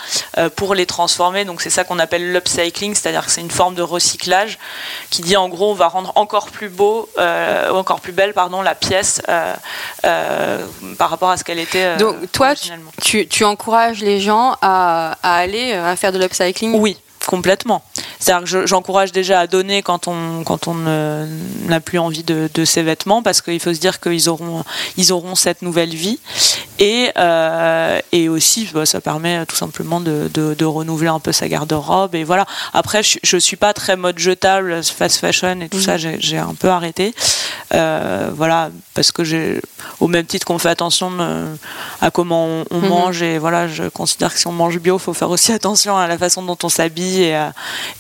pour 0.57 0.75
les 0.75 0.87
transformer. 0.87 1.45
Donc 1.45 1.61
c'est 1.61 1.71
ça 1.71 1.85
qu'on 1.85 1.99
appelle 1.99 2.33
l'upcycling, 2.33 2.95
c'est-à-dire 2.95 3.25
que 3.25 3.31
c'est 3.31 3.41
une 3.41 3.51
forme 3.51 3.75
de 3.75 3.83
recyclage 3.83 4.59
qui 5.11 5.23
dit 5.23 5.37
en 5.37 5.49
gros 5.49 5.71
on 5.73 5.75
va 5.75 5.89
rendre 5.89 6.13
encore 6.17 6.49
plus 6.49 6.69
beau, 6.69 7.09
encore 7.71 8.01
plus 8.01 8.13
belle 8.13 8.33
pardon 8.33 8.63
la 8.63 8.75
pièce 8.75 9.21
par 10.03 11.11
rapport 11.11 11.31
à 11.31 11.37
ce 11.37 11.45
qu'elle 11.45 11.59
était. 11.59 11.97
Donc 11.97 12.31
toi, 12.33 12.55
tu, 13.03 13.27
tu, 13.27 13.45
encourages 13.45 14.01
les 14.01 14.21
gens 14.21 14.57
à, 14.63 15.17
à 15.23 15.37
aller 15.37 15.73
à 15.73 15.97
faire 15.97 16.13
de 16.13 16.19
l'upcycling? 16.19 16.75
Oui, 16.75 16.97
complètement. 17.27 17.83
C'est-à-dire 18.19 18.49
que 18.49 18.67
j'encourage 18.67 19.13
déjà 19.13 19.41
à 19.41 19.47
donner 19.47 19.83
quand 19.83 20.09
on, 20.09 20.45
quand 20.45 20.69
on 20.69 20.75
n'a 20.75 21.81
plus 21.81 21.99
envie 21.99 22.23
de, 22.23 22.49
de, 22.53 22.65
ces 22.65 22.83
vêtements, 22.83 23.23
parce 23.23 23.41
qu'il 23.43 23.61
faut 23.61 23.75
se 23.75 23.81
dire 23.81 24.01
qu'ils 24.01 24.29
auront, 24.29 24.65
ils 24.97 25.13
auront 25.13 25.35
cette 25.35 25.63
nouvelle 25.63 25.95
vie. 25.95 26.19
Et, 26.79 27.11
euh, 27.17 28.01
et 28.13 28.29
aussi, 28.29 28.69
bah, 28.73 28.85
ça 28.85 29.01
permet 29.01 29.47
tout 29.47 29.57
simplement 29.57 30.01
de, 30.01 30.31
de, 30.33 30.55
de 30.55 30.65
renouveler 30.65 31.09
un 31.09 31.21
peu 31.21 31.33
sa 31.33 31.49
garde-robe. 31.49 32.15
Et 32.15 32.25
voilà. 32.25 32.47
Après, 32.75 33.03
je, 33.03 33.37
ne 33.37 33.41
suis 33.41 33.57
pas 33.57 33.73
très 33.73 33.97
mode 33.97 34.19
jetable, 34.19 34.83
fast 34.85 35.19
fashion 35.19 35.61
et 35.61 35.69
tout 35.69 35.81
ça, 35.81 35.97
j'ai 35.97 36.39
un 36.39 36.55
peu 36.55 36.69
arrêté. 36.69 37.15
Euh, 37.75 38.31
voilà, 38.35 38.71
parce 38.95 39.13
que 39.13 39.25
j'ai, 39.25 39.61
au 40.01 40.09
même 40.09 40.27
titre 40.27 40.47
qu'on 40.47 40.59
fait 40.59 40.69
attention 40.69 41.11
euh, 41.19 41.55
à 42.01 42.11
comment 42.11 42.65
on, 42.71 42.81
mmh. 42.81 42.89
mange, 42.89 43.23
et 43.23 43.39
voilà, 43.39 43.69
je 43.69 43.85
considère 43.85 44.33
que 44.33 44.39
si 44.39 44.47
on 44.47 44.53
mange 44.53 44.79
bio, 44.79 44.97
il 44.97 45.01
faut 45.01 45.15
faire 45.15 45.31
aussi 45.31 45.53
attention 45.53 45.97
à 45.97 46.07
la 46.07 46.19
façon 46.19 46.43
dont 46.43 46.59
on 46.63 46.69
s'habille 46.69 47.23
et, 47.23 47.49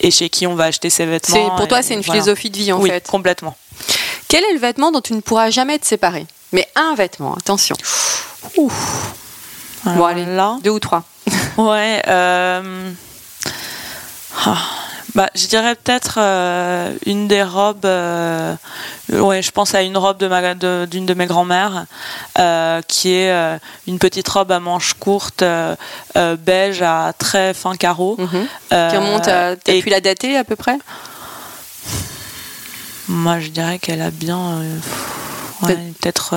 et 0.00 0.05
chez 0.10 0.28
qui 0.28 0.46
on 0.46 0.54
va 0.54 0.64
acheter 0.64 0.90
ses 0.90 1.06
vêtements. 1.06 1.56
Pour 1.56 1.68
toi, 1.68 1.82
c'est 1.82 1.94
une 1.94 2.02
philosophie 2.02 2.50
de 2.50 2.56
vie 2.56 2.72
en 2.72 2.80
oui, 2.80 2.90
fait. 2.90 3.06
complètement. 3.06 3.56
Quel 4.28 4.44
est 4.44 4.52
le 4.52 4.58
vêtement 4.58 4.90
dont 4.90 5.00
tu 5.00 5.12
ne 5.12 5.20
pourras 5.20 5.50
jamais 5.50 5.78
te 5.78 5.86
séparer? 5.86 6.26
Mais 6.52 6.66
un 6.74 6.94
vêtement, 6.94 7.34
attention. 7.34 7.76
Ouf. 8.56 9.14
bon, 9.84 10.04
allez, 10.04 10.24
là. 10.26 10.58
deux 10.62 10.70
ou 10.70 10.80
trois. 10.80 11.04
ouais. 11.58 12.02
Euh... 12.08 12.90
Ah. 14.44 14.58
Bah, 15.16 15.30
je 15.34 15.46
dirais 15.46 15.74
peut-être 15.76 16.18
euh, 16.18 16.92
une 17.06 17.26
des 17.26 17.42
robes. 17.42 17.86
Euh, 17.86 18.54
ouais, 19.08 19.40
je 19.40 19.50
pense 19.50 19.74
à 19.74 19.80
une 19.80 19.96
robe 19.96 20.18
de 20.18 20.84
d'une 20.84 21.06
de, 21.06 21.14
mes 21.14 21.24
grand-mères, 21.24 21.86
euh, 22.38 22.82
qui 22.86 23.12
est 23.12 23.58
une 23.86 23.98
petite 23.98 24.28
robe 24.28 24.52
à 24.52 24.60
manches 24.60 24.92
courtes, 24.92 25.42
beige 26.14 26.82
à 26.82 27.14
très 27.16 27.54
fin 27.54 27.76
carreau. 27.76 28.16
Mhm. 28.18 28.46
qui 28.68 28.96
remonte 28.96 29.28
à. 29.28 29.56
T'as 29.56 29.80
pu 29.80 29.88
la 29.88 30.02
dater 30.02 30.36
à 30.36 30.44
peu 30.44 30.54
près? 30.54 30.76
Moi, 33.08 33.40
je 33.40 33.48
dirais 33.48 33.78
qu'elle 33.78 34.02
a 34.02 34.10
bien. 34.10 34.60
peut-être 35.62 36.34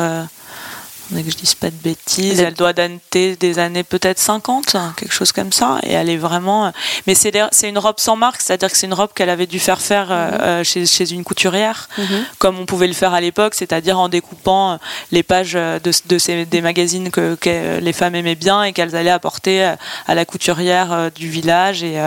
que 1.15 1.31
je 1.31 1.37
dise 1.37 1.55
pas 1.55 1.69
de 1.69 1.75
bêtises, 1.75 2.39
elle 2.39 2.53
doit 2.53 2.73
dater 2.73 3.35
des 3.35 3.59
années 3.59 3.83
peut-être 3.83 4.19
50, 4.19 4.75
quelque 4.95 5.13
chose 5.13 5.31
comme 5.31 5.51
ça, 5.51 5.79
et 5.83 5.93
elle 5.93 6.09
est 6.09 6.17
vraiment. 6.17 6.71
Mais 7.07 7.15
c'est 7.15 7.33
une 7.63 7.77
robe 7.77 7.99
sans 7.99 8.15
marque, 8.15 8.41
c'est-à-dire 8.41 8.71
que 8.71 8.77
c'est 8.77 8.87
une 8.87 8.93
robe 8.93 9.11
qu'elle 9.13 9.29
avait 9.29 9.47
dû 9.47 9.59
faire 9.59 9.81
faire 9.81 10.07
euh, 10.11 10.31
mhm. 10.31 10.41
euh, 10.41 10.63
chez, 10.63 10.85
chez, 10.85 11.11
une 11.11 11.23
couturière, 11.23 11.89
mhm. 11.97 12.25
comme 12.37 12.59
on 12.59 12.65
pouvait 12.65 12.87
le 12.87 12.93
faire 12.93 13.13
à 13.13 13.21
l'époque, 13.21 13.55
c'est-à-dire 13.55 13.99
en 13.99 14.09
découpant 14.09 14.73
euh, 14.73 14.77
les 15.11 15.23
pages 15.23 15.53
de, 15.53 15.79
de 16.07 16.17
ces, 16.17 16.45
des 16.45 16.61
magazines 16.61 17.09
que, 17.09 17.35
que, 17.35 17.79
les 17.79 17.93
femmes 17.93 18.15
aimaient 18.15 18.35
bien 18.35 18.63
et 18.63 18.73
qu'elles 18.73 18.95
allaient 18.95 19.09
apporter 19.09 19.63
à 20.07 20.15
la 20.15 20.25
couturière 20.25 21.11
du 21.13 21.29
village 21.29 21.83
et 21.83 21.99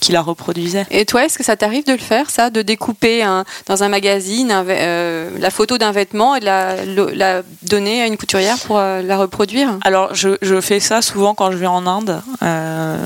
qui 0.00 0.12
la 0.12 0.20
reproduisait. 0.20 0.86
Et 0.90 1.04
toi, 1.04 1.24
est-ce 1.24 1.38
que 1.38 1.44
ça 1.44 1.56
t'arrive 1.56 1.84
de 1.86 1.92
le 1.92 1.98
faire, 1.98 2.30
ça, 2.30 2.50
de 2.50 2.62
découper 2.62 3.22
un, 3.22 3.44
dans 3.66 3.82
un 3.82 3.88
magazine 3.88 4.48
la 4.48 5.50
photo 5.50 5.78
d'un 5.78 5.92
vêtement 5.92 6.34
et 6.34 6.40
de 6.40 6.44
la, 6.44 6.84
la 6.84 7.42
donner 7.62 8.02
à 8.02 8.06
une 8.06 8.16
couturière 8.16 8.31
pour 8.66 8.78
euh, 8.78 9.02
la 9.02 9.16
reproduire 9.16 9.78
Alors, 9.84 10.14
je, 10.14 10.60
fais 10.60 10.80
ça 10.80 11.02
souvent 11.02 11.34
quand 11.34 11.52
je 11.52 11.56
vais 11.56 11.66
en 11.66 11.86
Inde, 11.86 12.22
euh, 12.42 12.96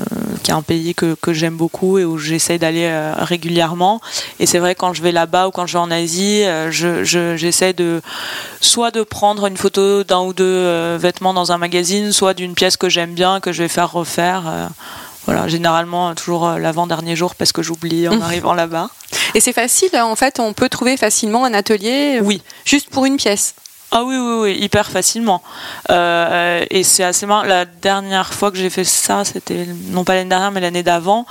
qui 0.43 0.51
est 0.51 0.53
un 0.53 0.61
pays 0.61 0.95
que, 0.95 1.15
j'aime 1.33 1.57
beaucoup 1.57 1.97
et 1.97 2.05
où 2.05 2.17
j'essaie 2.17 2.57
d'aller 2.57 2.85
euh, 2.85 3.13
régulièrement. 3.17 4.01
Et 4.39 4.45
c'est 4.45 4.59
vrai, 4.59 4.75
quand 4.75 4.93
je 4.93 5.01
vais 5.01 5.11
là-bas 5.11 5.47
ou 5.47 5.51
quand 5.51 5.67
je 5.67 5.73
vais 5.73 5.79
en 5.79 5.91
Asie, 5.91 6.43
j'essaie 6.71 7.73
de 7.73 8.01
soit 8.61 8.91
de 8.91 9.03
prendre 9.03 9.45
une 9.47 9.57
photo 9.57 10.03
d'un 10.03 10.21
ou 10.21 10.33
deux 10.33 10.95
vêtements 10.97 11.33
dans 11.33 11.51
un 11.51 11.57
magazine, 11.57 12.11
soit 12.11 12.33
d'une 12.33 12.53
pièce 12.53 12.77
que 12.77 12.89
j'aime 12.89 13.13
bien, 13.13 13.39
que 13.39 13.51
je 13.51 13.63
vais 13.63 13.69
faire 13.69 13.91
refaire. 13.91 14.69
Voilà, 15.25 15.49
généralement 15.49 16.15
toujours 16.15 16.51
l'avant-dernier 16.51 17.17
jour 17.17 17.35
parce 17.35 17.51
que 17.51 17.61
j'oublie 17.61 18.07
en 18.07 18.21
arrivant 18.21 18.53
là-bas. 18.53 18.89
Et 19.35 19.41
c'est 19.41 19.53
facile, 19.53 19.89
en 19.99 20.15
fait, 20.15 20.39
on 20.39 20.53
peut 20.53 20.69
trouver 20.69 20.95
facilement 20.95 21.43
un 21.43 21.53
atelier 21.53 22.19
oui. 22.23 22.41
juste 22.63 22.89
pour 22.89 23.05
une 23.05 23.17
pièce. 23.17 23.53
Ah 23.89 24.03
oui, 24.03 24.17
oui, 24.17 24.33
oui, 24.41 24.57
hyper 24.59 24.91
facilement. 24.91 25.41
Euh, 25.91 26.65
et 26.69 26.83
c'est 26.83 27.05
assez 27.05 27.25
marrant. 27.25 27.43
La 27.43 27.63
dernière 27.63 28.33
fois 28.33 28.51
que 28.51 28.57
j'ai 28.57 28.69
fait 28.69 28.83
ça, 28.83 29.23
c'était 29.23 29.65
non 29.91 30.03
pas 30.03 30.15
l'année 30.15 30.29
dernière, 30.29 30.51
mais 30.51 30.59
l'année 30.59 30.83
d'avant. 30.83 31.25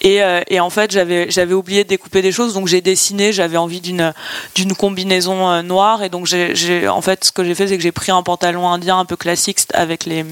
Et, 0.00 0.22
euh, 0.22 0.40
et, 0.48 0.58
en 0.58 0.70
fait, 0.70 0.90
j'avais 0.90 1.30
j'avais 1.30 1.52
oublié 1.52 1.84
de 1.84 1.88
découper 1.90 2.22
des 2.22 2.32
choses, 2.32 2.54
donc 2.54 2.66
j'ai 2.66 2.80
dessiné. 2.80 3.34
J'avais 3.34 3.58
envie 3.58 3.82
d'une 3.82 4.14
d'une 4.54 4.74
combinaison 4.74 5.50
euh, 5.50 5.60
noire, 5.60 6.02
et 6.02 6.08
donc 6.08 6.24
j'ai 6.24 6.88
en 6.88 7.02
fait 7.02 7.24
ce 7.24 7.32
que 7.32 7.44
j'ai 7.44 7.54
fait, 7.54 7.68
c'est 7.68 7.76
que 7.76 7.82
j'ai 7.82 7.92
pris 7.92 8.10
un 8.10 8.22
pantalon 8.22 8.66
indien 8.70 8.98
un 8.98 9.04
peu 9.04 9.16
classique 9.16 9.58
avec 9.74 10.06
les 10.06 10.24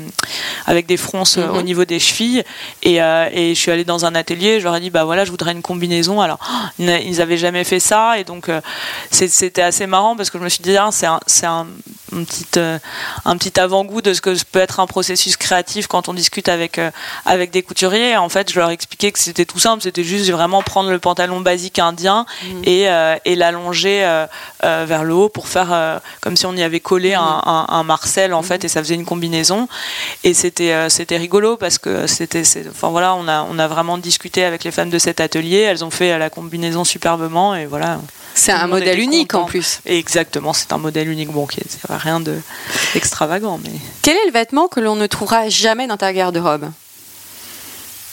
avec 0.64 0.86
des 0.86 0.96
fronces 0.96 1.36
au 1.36 1.56
mhm. 1.56 1.62
niveau 1.62 1.84
des 1.84 1.98
chevilles, 1.98 2.42
et, 2.84 2.96
et 2.96 3.54
je 3.54 3.60
suis 3.60 3.70
allée 3.70 3.84
dans 3.84 4.06
un 4.06 4.14
atelier. 4.14 4.60
Je 4.60 4.64
leur 4.64 4.76
ai 4.76 4.80
dit 4.80 4.90
bah 4.90 5.04
voilà, 5.04 5.26
je 5.26 5.30
voudrais 5.30 5.52
une 5.52 5.62
combinaison. 5.62 6.22
Alors 6.22 6.38
ils 6.78 7.18
n'avaient 7.18 7.36
jamais 7.36 7.64
fait 7.64 7.80
ça, 7.80 8.18
et 8.18 8.24
donc 8.24 8.50
c'était 9.10 9.62
assez 9.62 9.86
marrant 9.86 10.16
parce 10.16 10.30
que 10.30 10.38
je 10.38 10.44
me 10.44 10.48
suis 10.48 10.62
dit 10.62 10.74
ah, 10.78 10.88
c'est 10.90 11.06
un 11.06 11.20
c'est 11.26 11.46
un 11.46 11.65
un, 12.12 12.24
petit, 12.24 12.46
euh, 12.56 12.78
un 13.24 13.36
petit 13.36 13.58
avant-goût 13.58 14.02
de 14.02 14.14
ce 14.14 14.20
que 14.20 14.36
peut 14.44 14.58
être 14.58 14.80
un 14.80 14.86
processus 14.86 15.36
créatif 15.36 15.86
quand 15.86 16.08
on 16.08 16.14
discute 16.14 16.48
avec, 16.48 16.78
euh, 16.78 16.90
avec 17.24 17.50
des 17.50 17.62
couturiers. 17.62 18.16
En 18.16 18.28
fait, 18.28 18.52
je 18.52 18.58
leur 18.58 18.70
expliquais 18.70 19.12
que 19.12 19.18
c'était 19.18 19.44
tout 19.44 19.58
simple, 19.58 19.82
c'était 19.82 20.04
juste 20.04 20.30
vraiment 20.30 20.62
prendre 20.62 20.90
le 20.90 20.98
pantalon 20.98 21.40
basique 21.40 21.78
indien 21.78 22.26
mmh. 22.42 22.62
et, 22.64 22.88
et 23.24 23.36
l'allonger 23.36 24.24
vers 24.62 25.04
le 25.04 25.14
haut 25.14 25.28
pour 25.28 25.48
faire 25.48 26.00
comme 26.20 26.36
si 26.36 26.46
on 26.46 26.54
y 26.54 26.62
avait 26.62 26.80
collé 26.80 27.14
mmh. 27.14 27.20
un, 27.20 27.66
un, 27.68 27.82
Marcel 27.84 28.34
en 28.34 28.42
mmh. 28.42 28.44
fait, 28.44 28.64
et 28.64 28.68
ça 28.68 28.82
faisait 28.82 28.94
une 28.94 29.04
combinaison. 29.04 29.68
Et 30.24 30.34
c'était 30.34 30.88
c'était 30.88 31.16
rigolo 31.16 31.56
parce 31.56 31.78
que 31.78 32.06
c'était, 32.06 32.42
enfin 32.70 32.88
voilà, 32.88 33.14
on 33.14 33.28
a, 33.28 33.46
on 33.50 33.58
a 33.58 33.68
vraiment 33.68 33.98
discuté 33.98 34.44
avec 34.44 34.64
les 34.64 34.70
femmes 34.70 34.90
de 34.90 34.98
cet 34.98 35.20
atelier. 35.20 35.58
Elles 35.58 35.84
ont 35.84 35.90
fait 35.90 36.18
la 36.18 36.30
combinaison 36.30 36.84
superbement 36.84 37.54
et 37.54 37.66
voilà. 37.66 38.00
C'est 38.34 38.52
un 38.52 38.66
modèle 38.66 39.00
unique 39.00 39.34
en 39.34 39.46
plus. 39.46 39.80
Exactement, 39.86 40.52
c'est 40.52 40.72
un 40.72 40.78
modèle 40.78 41.08
unique. 41.08 41.30
Bon, 41.30 41.46
rien 41.88 42.20
d'extravagant, 42.94 43.58
mais. 43.62 43.72
Quel 44.02 44.16
est 44.16 44.26
le 44.26 44.32
vêtement 44.32 44.68
que 44.68 44.80
l'on 44.80 44.96
ne 44.96 45.06
trouvera 45.06 45.48
jamais 45.48 45.86
dans 45.86 45.96
ta 45.96 46.12
garde-robe 46.12 46.70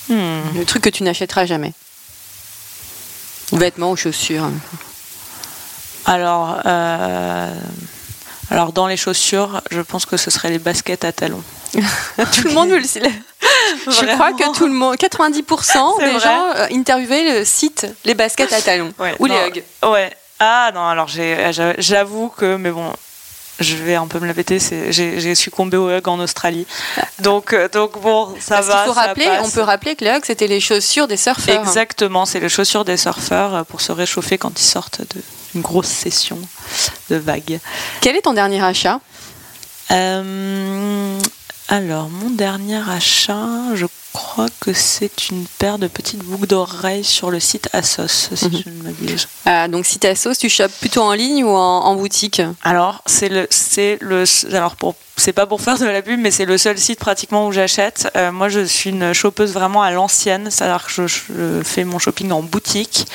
hmm. 0.10 0.42
Le 0.56 0.66
truc 0.66 0.84
que 0.84 0.90
tu 0.90 1.04
n'achèteras 1.04 1.46
jamais. 1.46 1.74
Vêtements 3.52 3.92
ou 3.92 3.96
chaussures. 3.96 4.50
Alors, 6.06 6.60
euh, 6.66 7.54
alors 8.50 8.74
dans 8.74 8.88
les 8.88 8.98
chaussures, 8.98 9.62
je 9.72 9.82
pense 9.82 10.06
que 10.06 10.18
ce 10.18 10.30
serait 10.30 10.50
les 10.50 10.60
baskets 10.60 11.06
à 11.06 11.12
talons. 11.12 11.44
tout 11.74 12.44
le 12.48 12.52
monde 12.52 12.70
veut 12.70 12.80
le 12.80 12.84
Je 13.88 14.14
crois 14.14 14.34
que 14.34 14.54
tout 14.56 14.68
le 14.68 14.74
monde, 14.74 14.96
90% 14.96 16.00
des 16.00 16.20
gens 16.20 16.46
euh, 16.56 16.68
interviewés 16.72 17.40
le 17.40 17.46
citent 17.46 17.88
les 18.06 18.14
baskets 18.14 18.54
à 18.54 18.62
talons 18.62 18.94
ou 19.20 19.26
les 19.26 19.36
hugs. 19.36 19.64
Ouais. 19.84 20.16
Ah 20.40 20.72
non, 20.74 20.86
alors 20.86 21.08
j'avoue 21.78 22.30
que, 22.30 22.58
mais 22.58 22.72
bon, 22.72 22.92
je 23.64 23.76
vais 23.76 23.96
un 23.96 24.08
peu 24.08 24.20
me 24.20 24.28
la 24.28 24.34
péter, 24.34 24.60
j'ai 24.90 25.36
succombé 25.36 25.78
au 25.78 25.90
hug 25.90 26.08
en 26.08 26.20
Australie. 26.20 26.66
Donc, 27.20 27.54
euh, 27.54 27.68
donc 27.70 28.00
bon, 28.02 28.34
ça 28.40 28.62
va. 28.62 28.86
Faut 28.86 28.94
rappeler, 28.94 29.28
on 29.44 29.50
peut 29.50 29.62
rappeler 29.62 29.96
que 29.96 30.04
les 30.04 30.12
hugs, 30.12 30.26
c'était 30.26 30.48
les 30.48 30.60
chaussures 30.60 31.08
des 31.08 31.18
surfeurs. 31.18 31.62
Exactement, 31.62 32.26
c'est 32.26 32.40
les 32.40 32.50
chaussures 32.50 32.86
des 32.86 32.98
surfeurs 32.98 33.56
euh, 33.56 33.64
pour 33.64 33.82
se 33.82 33.92
réchauffer 33.92 34.38
quand 34.38 34.60
ils 34.60 34.64
sortent 34.64 35.02
d'une 35.54 35.62
grosse 35.62 35.88
session 35.88 36.40
de 37.10 37.16
vagues. 37.16 37.60
Quel 38.02 38.16
est 38.16 38.22
ton 38.22 38.34
dernier 38.34 38.64
achat? 38.64 39.00
Alors, 39.90 40.10
mon 42.10 42.32
dernier 42.32 42.82
achat, 42.90 43.76
je 43.76 43.86
crois 44.14 44.48
que 44.60 44.74
c'est 44.74 45.30
une 45.30 45.46
paire 45.46 45.80
de 45.80 45.88
petites 45.88 46.24
boucles 46.24 46.48
d'oreilles 46.48 47.04
sur 47.04 47.32
le 47.32 47.40
site 47.40 47.70
Asos, 47.74 48.30
si 48.36 48.46
mhm. 48.46 48.62
je 48.64 48.70
ne 48.70 48.84
m'abuse. 48.84 49.28
Ah, 49.46 49.68
donc 49.68 49.86
site 49.86 50.06
Asos, 50.06 50.38
tu 50.38 50.50
chopes 50.50 50.72
plutôt 50.80 51.02
en 51.02 51.14
ligne 51.14 51.44
ou 51.44 51.50
en, 51.50 51.96
boutique 51.96 52.42
Alors, 52.64 53.02
c'est 53.06 53.30
le, 53.30 53.48
c'est 53.50 53.98
le, 54.02 54.24
alors 54.54 54.76
pour 54.76 54.96
c'est 55.16 55.34
pas 55.34 55.46
pour 55.46 55.62
faire 55.62 55.78
de 55.78 55.86
la 55.86 56.02
pub, 56.02 56.20
mais 56.20 56.32
c'est 56.32 56.46
le 56.46 56.58
seul 56.58 56.78
site 56.78 57.00
pratiquement 57.00 57.48
où 57.48 57.52
j'achète. 57.52 58.12
Euh, 58.18 58.32
moi, 58.32 58.50
je 58.50 58.66
suis 58.66 58.90
une 58.90 59.14
chopeuse 59.14 59.54
vraiment 59.54 59.84
à 59.84 59.92
l'ancienne, 59.92 60.50
c'est-à-dire 60.50 60.86
que 60.86 61.08
je, 61.08 61.62
fais 61.64 61.84
mon 61.84 62.00
shopping 62.00 62.32
en 62.32 62.42
boutique. 62.42 63.06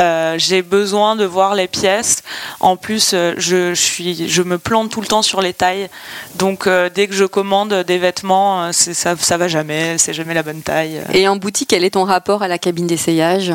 Euh, 0.00 0.34
j'ai 0.38 0.62
besoin 0.62 1.14
de 1.14 1.24
voir 1.24 1.54
les 1.54 1.68
pièces. 1.68 2.22
En 2.58 2.76
plus, 2.76 3.12
euh, 3.14 3.34
je, 3.38 3.74
suis, 3.74 4.28
je 4.28 4.42
me 4.42 4.58
plante 4.58 4.90
tout 4.90 5.00
le 5.00 5.06
temps 5.06 5.22
sur 5.22 5.40
les 5.40 5.54
tailles. 5.54 5.88
Donc, 6.34 6.68
dès 6.94 7.06
que 7.06 7.14
je 7.14 7.24
commande 7.24 7.72
des 7.72 7.98
vêtements, 7.98 8.72
ça, 8.72 9.14
ça 9.16 9.36
va 9.36 9.48
jamais, 9.48 9.98
c'est 9.98 10.12
jamais 10.12 10.34
la 10.36 10.42
bonne 10.42 10.62
taille. 10.62 11.02
Et 11.12 11.26
en 11.26 11.36
boutique, 11.36 11.68
quel 11.70 11.84
est 11.84 11.90
ton 11.90 12.04
rapport 12.04 12.42
à 12.42 12.48
la 12.48 12.58
cabine 12.58 12.86
d'essayage 12.86 13.52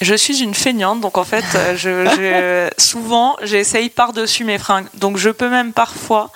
je 0.00 0.14
suis 0.14 0.42
une 0.42 0.54
feignante, 0.54 1.00
donc 1.00 1.18
en 1.18 1.24
fait, 1.24 1.44
euh, 1.54 1.76
je, 1.76 2.68
souvent, 2.82 3.36
j'essaye 3.42 3.90
par-dessus 3.90 4.44
mes 4.44 4.58
fringues. 4.58 4.86
Donc 4.94 5.18
je 5.18 5.30
peux 5.30 5.48
même 5.48 5.72
parfois 5.72 6.30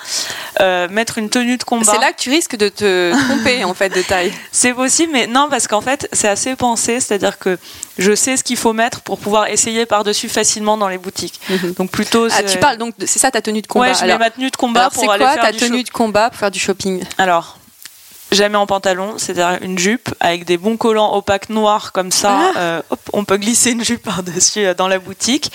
euh, 0.61 0.89
mettre 0.89 1.19
une 1.19 1.29
tenue 1.29 1.57
de 1.57 1.65
combat. 1.65 1.93
C'est 1.93 2.01
là 2.01 2.13
que 2.13 2.21
tu 2.21 2.31
risques 2.31 2.57
de 2.57 2.69
te 2.69 3.13
tromper 3.27 3.65
en 3.65 3.75
fait 3.75 3.89
de 3.89 4.03
taille. 4.03 4.33
C'est 4.53 4.73
possible, 4.73 5.13
mais 5.13 5.27
non, 5.27 5.49
parce 5.51 5.67
qu'en 5.67 5.81
fait, 5.81 6.09
c'est 6.13 6.29
assez 6.29 6.55
pensé, 6.57 7.01
c'est-à-dire 7.01 7.39
que 7.39 7.59
je 7.99 8.15
sais 8.15 8.37
ce 8.37 8.45
qu'il 8.45 8.57
faut 8.57 8.73
mettre 8.73 9.01
pour 9.01 9.19
pouvoir 9.19 9.49
essayer 9.49 9.87
par-dessus 9.87 10.29
facilement 10.29 10.77
dans 10.77 10.89
les 10.89 10.99
boutiques. 10.99 11.41
Mhm. 11.49 11.73
Donc 11.75 11.91
plutôt. 11.91 12.29
Ah, 12.31 12.43
tu 12.43 12.59
parles 12.59 12.79
donc, 12.79 12.95
c'est 13.01 13.19
ça 13.19 13.31
ta 13.31 13.43
tenue 13.43 13.63
de 13.63 13.67
combat 13.67 13.89
Ouais, 13.89 13.95
je 13.95 14.05
mets 14.05 14.19
ma 14.19 14.31
tenue 14.31 14.51
de 14.51 14.57
combat 14.57 14.91
pour 14.91 15.11
aller 15.11 15.25
quoi, 15.25 15.35
faire 15.35 15.43
ta 15.43 15.53
tenue 15.53 15.83
de 15.83 15.91
combat 15.91 16.31
pour 16.31 16.39
faire 16.39 16.51
du 16.51 16.59
shopping? 16.59 17.03
Alors, 17.19 17.59
jamais 18.31 18.57
en 18.57 18.67
pantalon, 18.67 19.15
c'est-à-dire 19.17 19.59
une 19.63 19.79
jupe 19.79 20.15
avec 20.21 20.45
des 20.45 20.59
bons 20.59 20.77
collants 20.77 21.15
opaques 21.17 21.49
noirs 21.49 21.93
comme 21.93 22.13
ça. 22.13 22.39
Ah. 22.39 22.59
Euh, 22.59 22.83
on 23.13 23.25
peut 23.25 23.37
glisser 23.37 23.71
une 23.71 23.85
jupe 23.85 24.03
par-dessus 24.05 24.67
euh, 24.67 24.75
dans 24.75 24.89
la 24.89 24.99
boutique 24.99 25.51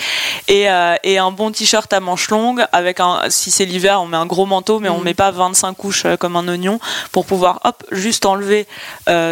et, 0.48 0.70
euh, 0.70 0.96
et 1.04 1.18
un 1.18 1.32
bon 1.32 1.52
t-shirt 1.52 1.92
à 1.94 2.00
manches 2.00 2.30
longues 2.30 2.66
avec 2.72 3.00
un. 3.00 3.30
Si 3.30 3.52
c'est 3.52 3.66
l'hiver, 3.66 4.02
on 4.02 4.08
met 4.08 4.18
un 4.18 4.26
gros 4.26 4.46
manteau, 4.46 4.80
mais 4.80 4.90
on 4.90 5.00
mm. 5.00 5.04
met 5.04 5.14
pas 5.14 5.32
25 5.32 5.74
couches 5.74 6.06
comme 6.20 6.36
un 6.36 6.48
oignon 6.48 6.80
pour 7.12 7.26
pouvoir 7.26 7.60
hop 7.64 7.84
juste 7.92 8.26
enlever 8.26 8.68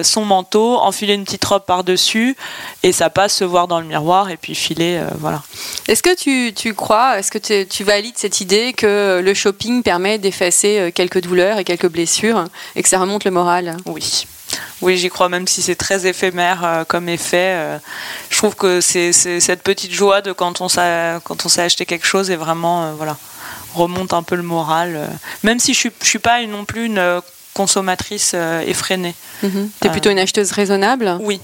son 0.04 0.26
manteau, 0.26 0.78
enfiler 0.78 1.14
une 1.14 1.24
petite 1.24 1.44
robe 1.46 1.66
par-dessus 1.66 2.36
et 2.84 2.92
ça 2.92 3.10
passe 3.10 3.36
se 3.36 3.44
voir 3.44 3.68
dans 3.68 3.80
le 3.80 3.86
miroir 3.86 4.30
et 4.30 4.38
puis 4.38 4.56
filer, 4.56 5.02
voilà. 5.20 5.42
Est-ce 5.88 6.04
que 6.04 6.16
tu, 6.16 6.54
tu 6.54 6.74
crois, 6.74 7.20
est-ce 7.20 7.32
que 7.32 7.64
tu 7.64 7.84
valides 7.84 8.18
cette 8.18 8.42
idée 8.42 8.74
que 8.74 9.22
le 9.24 9.34
shopping 9.34 9.84
permet 9.84 10.18
d'effacer 10.18 10.92
quelques 10.94 11.22
douleurs 11.22 11.58
et 11.58 11.64
quelques 11.64 11.90
blessures 11.90 12.46
et 12.76 12.84
que 12.84 12.90
ça 12.90 13.00
remonte 13.00 13.24
le 13.24 13.31
Oui. 13.86 14.26
Oui, 14.82 14.98
j'y 14.98 15.10
crois, 15.10 15.30
même 15.30 15.48
si 15.48 15.62
c'est 15.62 15.76
très 15.76 16.08
éphémère 16.08 16.64
euh, 16.64 16.84
comme 16.84 17.08
effet. 17.08 17.54
Euh, 17.56 17.78
je 18.30 18.38
trouve 18.38 18.56
que 18.56 18.82
c'est 18.82 19.12
cette 19.14 19.64
petite 19.64 19.92
joie 19.92 20.22
de 20.22 20.32
quand 20.32 20.62
on 20.62 20.70
sait 20.70 21.62
acheter 21.62 21.86
quelque 21.86 22.06
chose 22.06 22.32
et 22.32 22.36
vraiment, 22.36 22.84
euh, 22.84 22.94
voilà, 22.98 23.18
remonte 23.74 24.14
un 24.14 24.24
peu 24.24 24.36
le 24.36 24.44
moral. 24.44 25.10
même 25.44 25.60
si 25.60 25.74
je 25.74 25.88
ne 25.88 25.92
suis, 25.92 25.92
suis, 26.02 26.20
pas 26.20 26.46
non 26.46 26.66
plus 26.66 26.86
une 26.86 27.22
consommatrice 27.54 28.36
effrénée. 28.66 29.16
Mhm. 29.44 29.70
Tu 29.82 29.88
es 29.88 29.92
plutôt 29.92 30.10
une 30.10 30.20
acheteuse 30.20 30.52
raisonnable? 30.52 31.18
Oui, 31.22 31.40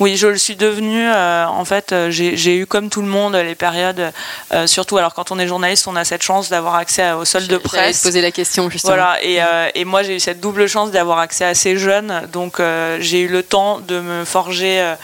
oui, 0.00 0.16
je 0.16 0.26
le 0.26 0.38
suis 0.38 0.56
devenue. 0.56 1.06
Euh, 1.06 1.46
en 1.46 1.64
fait, 1.64 1.92
euh, 1.92 2.10
j'ai 2.10 2.56
eu 2.56 2.66
comme 2.66 2.90
tout 2.90 3.02
le 3.02 3.08
monde 3.08 3.36
les 3.36 3.54
périodes, 3.54 4.12
euh, 4.52 4.66
surtout 4.66 4.96
alors 4.96 5.14
quand 5.14 5.30
on 5.30 5.38
est 5.38 5.46
journaliste, 5.46 5.86
on 5.86 5.96
a 5.96 6.04
cette 6.04 6.22
chance 6.22 6.48
d'avoir 6.48 6.74
accès 6.74 7.12
au 7.12 7.24
solde 7.24 7.46
de 7.46 7.58
presse. 7.58 8.02
poser 8.02 8.20
la 8.20 8.32
question 8.32 8.68
justement. 8.70 8.94
Voilà, 8.94 9.22
et, 9.22 9.40
et 9.74 9.84
moi 9.84 10.02
j'ai 10.02 10.16
eu 10.16 10.20
cette 10.20 10.40
double 10.40 10.68
chance 10.68 10.90
d'avoir 10.90 11.18
accès 11.18 11.44
à 11.44 11.54
ces 11.54 11.76
jeunes, 11.76 12.22
donc 12.32 12.60
j'ai 13.00 13.20
eu 13.20 13.28
le 13.28 13.42
temps 13.42 13.80
de 13.80 14.00
me 14.00 14.24
forger 14.24 14.94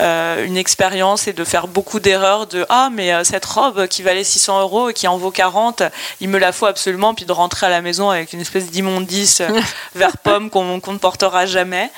euh, 0.00 0.46
une 0.46 0.56
expérience 0.56 1.28
et 1.28 1.34
de 1.34 1.44
faire 1.44 1.68
beaucoup 1.68 2.00
d'erreurs 2.00 2.46
de 2.46 2.64
ah 2.70 2.88
mais 2.90 3.12
euh, 3.12 3.24
cette 3.24 3.44
robe 3.44 3.86
qui 3.88 4.02
valait 4.02 4.24
600 4.24 4.62
euros 4.62 4.88
et 4.88 4.94
qui 4.94 5.06
en 5.06 5.18
vaut 5.18 5.30
40 5.30 5.82
il 6.20 6.30
me 6.30 6.38
la 6.38 6.52
faut 6.52 6.64
absolument 6.64 7.14
puis 7.14 7.26
de 7.26 7.32
rentrer 7.32 7.66
à 7.66 7.68
la 7.68 7.82
maison 7.82 8.08
avec 8.08 8.32
une 8.32 8.40
espèce 8.40 8.70
d'immondice 8.70 9.42
euh, 9.42 9.60
vert 9.94 10.16
pomme 10.16 10.48
qu'on 10.48 10.64
ne 10.64 10.98
portera 10.98 11.44
jamais. 11.44 11.90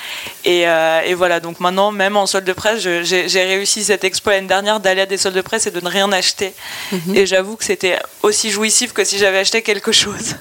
Et, 0.44 0.62
et, 0.62 1.14
voilà. 1.14 1.40
Donc 1.40 1.60
maintenant 1.60 1.92
même 1.92 2.16
en 2.16 2.26
solde 2.26 2.44
de 2.44 2.52
presse 2.52 2.80
j'ai 2.80 3.44
réussi 3.44 3.84
cet 3.84 4.02
exploit 4.02 4.34
l'année 4.34 4.48
dernière 4.48 4.80
d'aller 4.80 5.02
à 5.02 5.06
des 5.06 5.16
soldes 5.16 5.36
de 5.36 5.40
presse 5.40 5.66
et 5.66 5.70
de 5.70 5.80
ne 5.80 5.88
rien 5.88 6.10
acheter. 6.12 6.52
Mhm. 6.92 7.14
et 7.14 7.26
j'avoue 7.26 7.56
que 7.56 7.64
c'était 7.64 7.98
aussi 8.22 8.50
jouissif 8.50 8.92
que 8.92 9.04
si 9.04 9.18
j'avais 9.18 9.38
acheté 9.38 9.62
quelque 9.62 9.92
chose. 9.92 10.34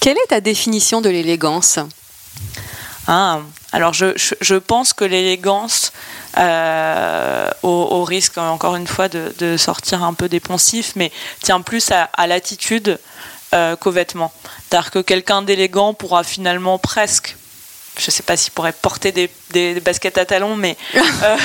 Quelle 0.00 0.16
est 0.18 0.28
ta 0.28 0.40
définition 0.40 1.00
de 1.00 1.08
l'élégance? 1.08 1.78
Ah, 3.06 3.40
alors 3.72 3.94
je, 3.94 4.06
je, 4.16 4.54
pense 4.54 4.92
que 4.92 5.04
l'élégance, 5.04 5.92
euh, 6.38 7.50
au, 7.62 8.04
risque 8.04 8.38
encore 8.38 8.76
une 8.76 8.86
fois 8.86 9.08
de, 9.08 9.56
sortir 9.56 10.02
un 10.02 10.14
peu 10.14 10.28
des 10.28 10.40
poncifs, 10.40 10.92
mais 10.96 11.12
tient 11.42 11.60
plus 11.60 11.90
à, 11.90 12.26
l'attitude 12.26 12.98
euh, 13.54 13.76
qu'aux 13.76 13.90
vêtements. 13.90 14.32
C'est-à-dire 14.68 14.90
que 14.90 14.98
quelqu'un 15.00 15.42
d'élégant 15.42 15.94
pourra 15.94 16.24
finalement 16.24 16.78
presque, 16.78 17.36
je 17.98 18.06
ne 18.06 18.10
sais 18.10 18.22
pas 18.22 18.36
s'il 18.36 18.52
pourrait 18.52 18.72
porter 18.72 19.12
des, 19.12 19.30
des, 19.50 19.80
baskets 19.80 20.18
à 20.18 20.24
talons, 20.24 20.56
mais 20.56 20.76
euh, 20.96 21.36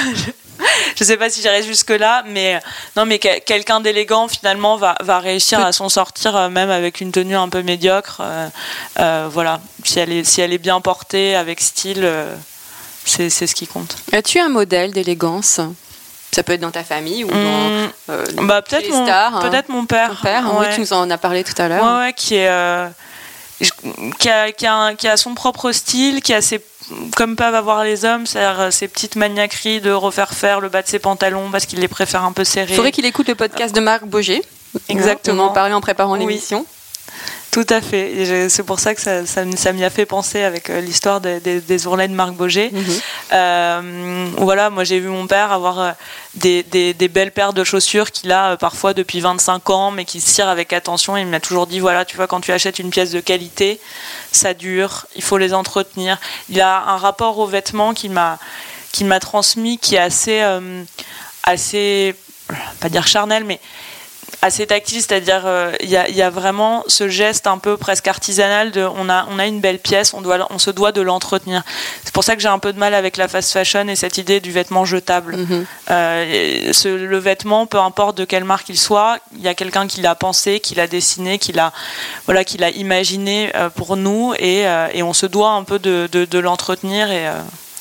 je 0.95 1.03
sais 1.03 1.17
pas 1.17 1.29
si 1.29 1.41
j'irai 1.41 1.63
jusque 1.63 1.89
là, 1.89 2.23
mais 2.25 2.59
non, 2.95 3.05
mais 3.05 3.19
quelqu'un 3.19 3.79
d'élégant 3.79 4.27
finalement 4.27 4.77
va, 4.77 4.95
va 5.01 5.19
réussir 5.19 5.59
à 5.59 5.71
s'en 5.71 5.89
sortir 5.89 6.35
euh, 6.35 6.49
même 6.49 6.69
avec 6.69 7.01
une 7.01 7.11
tenue 7.11 7.35
un 7.35 7.49
peu 7.49 7.61
médiocre. 7.61 8.19
Euh, 8.21 8.47
euh, 8.99 9.29
voilà, 9.31 9.59
si 9.83 9.99
elle 9.99 10.11
est 10.11 10.23
si 10.23 10.41
elle 10.41 10.53
est 10.53 10.57
bien 10.57 10.81
portée 10.81 11.35
avec 11.35 11.61
style, 11.61 12.09
c'est 13.09 13.29
ce 13.29 13.55
qui 13.55 13.67
compte. 13.67 13.95
As-tu 14.11 14.39
un 14.39 14.49
modèle 14.49 14.91
d'élégance? 14.91 15.59
Ça 16.31 16.43
peut 16.43 16.53
être 16.53 16.61
dans 16.61 16.71
ta 16.71 16.83
famille 16.83 17.23
ou 17.23 17.29
dans, 17.29 17.35
mmh. 17.35 18.45
bah, 18.45 18.61
peut-être 18.61 18.89
mon, 18.89 19.07
hein. 19.07 19.39
peut-être 19.41 19.69
mon 19.69 19.85
père. 19.85 20.19
père, 20.21 20.53
oui, 20.59 20.65
tu 20.73 20.81
nous 20.81 20.93
en 20.93 21.09
as 21.09 21.17
parlé 21.17 21.43
tout 21.43 21.59
à 21.59 21.67
l'heure. 21.67 21.99
Ouais, 21.99 22.13
qui 22.13 22.35
est 22.35 22.47
qui 24.19 24.29
a, 24.29 24.51
qui, 24.51 24.67
a, 24.67 24.93
qui 24.93 25.07
a, 25.07 25.17
son 25.17 25.33
propre 25.33 25.71
style, 25.71 26.21
qui 26.21 26.33
a 26.33 26.41
ses 26.41 26.61
comme 27.15 27.35
peuvent 27.35 27.55
avoir 27.55 27.83
les 27.83 28.05
hommes, 28.05 28.25
c'est-à-dire 28.25 28.61
euh, 28.61 28.71
ces 28.71 28.87
petites 28.87 29.17
maniaqueries 29.17 29.81
de 29.81 29.91
refaire 29.91 30.33
faire 30.33 30.61
le 30.61 30.69
bas 30.69 30.81
de 30.81 30.87
ses 30.87 30.99
pantalons 30.99 31.51
parce 31.51 31.65
qu'il 31.65 31.79
les 31.79 31.89
préfère 31.89 32.23
un 32.23 32.31
peu 32.31 32.45
serrés. 32.45 32.71
Il 32.71 32.75
faudrait 32.75 32.93
qu'il 32.93 33.05
écoute 33.05 33.27
le 33.27 33.35
podcast 33.35 33.75
de 33.75 33.81
Marc 33.81 34.05
Boger. 34.05 34.41
Exactement. 34.87 35.45
On 35.45 35.47
en 35.47 35.53
parlait 35.53 35.73
en 35.73 35.81
préparant 35.81 36.15
l'émission. 36.15 36.65
Tout 37.57 37.73
à 37.73 37.81
fait. 37.81 38.49
C'est 38.49 38.61
pour 38.61 38.79
ça 38.79 38.93
que 38.93 39.01
ça, 39.01 39.25
ça, 39.25 39.73
m'y 39.73 39.83
a 39.83 39.89
fait 39.89 40.05
penser 40.05 40.43
avec 40.43 40.69
euh, 40.69 40.79
l'histoire 40.79 41.19
des, 41.19 41.39
des, 41.39 41.87
ourlets 41.87 42.07
de 42.07 42.13
Marc 42.13 42.33
Boger. 42.33 42.69
Mhm. 42.71 42.83
Euh, 43.33 44.27
voilà, 44.37 44.69
moi 44.69 44.83
j'ai 44.83 44.99
vu 44.99 45.07
mon 45.07 45.25
père 45.25 45.51
avoir 45.51 45.79
euh, 45.79 45.91
des, 46.35 46.61
des, 46.61 47.07
belles 47.07 47.31
paires 47.31 47.53
de 47.53 47.63
chaussures 47.63 48.11
qu'il 48.11 48.31
a 48.31 48.57
parfois 48.57 48.93
depuis 48.93 49.21
25 49.21 49.71
ans, 49.71 49.89
mais 49.89 50.05
qui 50.05 50.21
se 50.21 50.35
tirent 50.35 50.49
avec 50.49 50.71
attention. 50.71 51.17
Il 51.17 51.25
m'a 51.25 51.39
toujours 51.39 51.65
dit 51.65 51.79
voilà, 51.79 52.05
tu 52.05 52.15
vois, 52.15 52.27
quand 52.27 52.41
tu 52.41 52.51
achètes 52.51 52.77
une 52.77 52.91
pièce 52.91 53.09
de 53.09 53.21
qualité, 53.21 53.79
ça 54.31 54.53
dure, 54.53 55.07
il 55.15 55.23
faut 55.23 55.39
les 55.39 55.55
entretenir. 55.55 56.19
Il 56.49 56.61
a 56.61 56.83
un 56.83 56.97
rapport 56.97 57.39
aux 57.39 57.47
vêtements 57.47 57.95
qui 57.95 58.09
m'a 58.09 58.37
qui 58.91 59.03
m'a 59.03 59.19
transmis, 59.19 59.79
qui 59.79 59.95
est 59.95 59.99
assez, 59.99 60.43
assez, 61.41 62.13
pas 62.79 62.89
dire 62.89 63.07
charnel, 63.07 63.45
mais 63.45 63.59
assez 64.41 64.67
tactile, 64.67 65.01
c'est-à-dire 65.01 65.43
euh, 65.45 65.71
il 65.81 65.89
y, 65.89 66.21
a 66.21 66.29
vraiment 66.29 66.83
ce 66.87 67.09
geste 67.09 67.47
un 67.47 67.57
peu 67.57 67.75
presque 67.75 68.07
artisanal 68.07 68.71
de 68.71 68.81
on 68.81 69.09
a, 69.09 69.25
on 69.29 69.39
a 69.39 69.47
une 69.47 69.59
belle 69.59 69.79
pièce, 69.79 70.13
on, 70.13 70.21
doit, 70.21 70.47
on 70.51 70.59
se 70.59 70.69
doit 70.69 70.91
de 70.91 71.01
l'entretenir. 71.01 71.63
C'est 72.03 72.13
pour 72.13 72.23
ça 72.23 72.35
que 72.35 72.41
j'ai 72.41 72.47
un 72.47 72.59
peu 72.59 72.71
de 72.71 72.79
mal 72.79 72.93
avec 72.93 73.17
la 73.17 73.27
fast 73.27 73.51
fashion 73.51 73.87
et 73.87 73.95
cette 73.95 74.17
idée 74.17 74.39
du 74.39 74.51
vêtement 74.51 74.85
jetable. 74.85 75.37
Mhm. 75.37 75.65
Euh, 75.89 76.71
le 76.85 77.17
vêtement, 77.17 77.65
peu 77.65 77.79
importe 77.79 78.17
de 78.17 78.25
quelle 78.25 78.43
marque 78.43 78.69
il 78.69 78.77
soit, 78.77 79.19
il 79.35 79.41
y 79.41 79.47
a 79.47 79.55
quelqu'un 79.55 79.87
qui 79.87 80.01
l'a 80.01 80.15
pensé, 80.15 80.59
qui 80.59 80.75
l'a 80.75 80.87
dessiné, 80.87 81.39
qui 81.39 81.51
l'a 81.51 81.73
voilà, 82.25 82.43
qui 82.43 82.57
l'a 82.57 82.69
imaginé 82.69 83.51
euh, 83.55 83.69
pour 83.69 83.97
nous 83.97 84.33
et, 84.37 84.65
et, 84.93 85.03
on 85.03 85.13
se 85.13 85.25
doit 85.25 85.51
un 85.51 85.63
peu 85.63 85.79
de, 85.79 86.07
de, 86.11 86.39
l'entretenir 86.39 87.09
et 87.09 87.27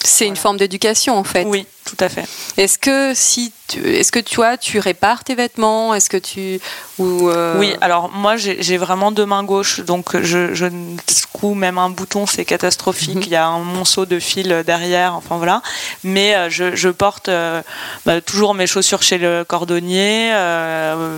c'est 0.03 0.27
une 0.27 0.37
forme 0.37 0.57
d'éducation 0.57 1.17
en 1.17 1.25
fait. 1.25 1.45
Oui, 1.45 1.67
tout 1.87 1.97
à 2.01 2.09
fait. 2.09 2.27
Est-ce 2.57 2.79
que 2.79 3.15
si 3.15 3.53
est-ce 3.75 4.13
que 4.13 4.19
tu 4.21 4.37
vois, 4.37 4.57
tu 4.57 4.79
répares 4.79 5.25
tes 5.25 5.35
vêtements? 5.35 5.95
Est-ce 5.95 6.09
que 6.09 6.17
tu 6.17 6.61
ou 6.99 7.29
euh, 7.29 7.59
Oui, 7.59 7.75
alors 7.81 8.11
moi 8.11 8.37
j'ai 8.37 8.77
vraiment 8.77 9.11
deux 9.11 9.27
mains 9.27 9.45
gauches, 9.45 9.81
donc 9.81 10.21
je, 10.23 10.55
je 10.55 10.67
secoue 11.09 11.55
même 11.55 11.79
un 11.79 11.91
bouton, 11.91 12.27
c'est 12.27 12.45
catastrophique. 12.45 13.17
Mhm. 13.17 13.23
Il 13.23 13.29
y 13.29 13.37
a 13.37 13.47
un 13.47 13.59
monceau 13.59 14.07
de 14.07 14.19
fil 14.21 14.63
derrière, 14.65 15.15
enfin 15.15 15.37
voilà. 15.37 15.63
Mais 16.05 16.35
euh, 16.35 16.49
je, 16.49 16.77
je, 16.77 16.89
porte 16.89 17.29
euh, 17.29 17.61
bah, 18.05 18.21
toujours 18.21 18.55
mes 18.55 18.67
chaussures 18.67 19.03
chez 19.03 19.19
le 19.19 19.45
cordonnier, 19.45 20.31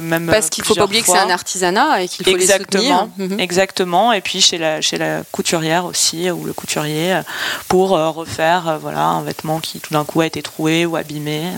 même 0.03 0.29
parce 0.31 0.49
qu'il 0.49 0.65
faut 0.65 0.75
pas 0.75 0.85
oublier 0.85 1.03
que 1.03 1.09
c'est 1.09 1.19
un 1.19 1.31
artisanat 1.31 2.03
et 2.03 2.09
qu'il 2.09 2.25
faut 2.25 2.33
exactement, 2.33 3.11
les 3.19 3.25
soutenir. 3.25 3.37
Mhm. 3.37 3.41
Exactement. 3.41 4.13
Et 4.13 4.21
puis 4.21 4.41
chez 4.41 4.59
la 4.59 4.81
chez 4.81 4.97
la 4.97 5.23
couturière 5.33 5.85
aussi 5.85 6.31
ou 6.31 6.45
le 6.45 6.53
couturier 6.53 7.21
pour 7.69 7.91
refaire 7.91 8.79
voilà 8.81 9.03
un 9.03 9.23
vêtement 9.23 9.61
qui 9.61 9.81
tout 9.81 9.93
d'un 9.93 10.05
coup 10.05 10.21
a 10.21 10.27
été 10.27 10.43
ou 10.59 10.97
abîmé. 10.97 11.53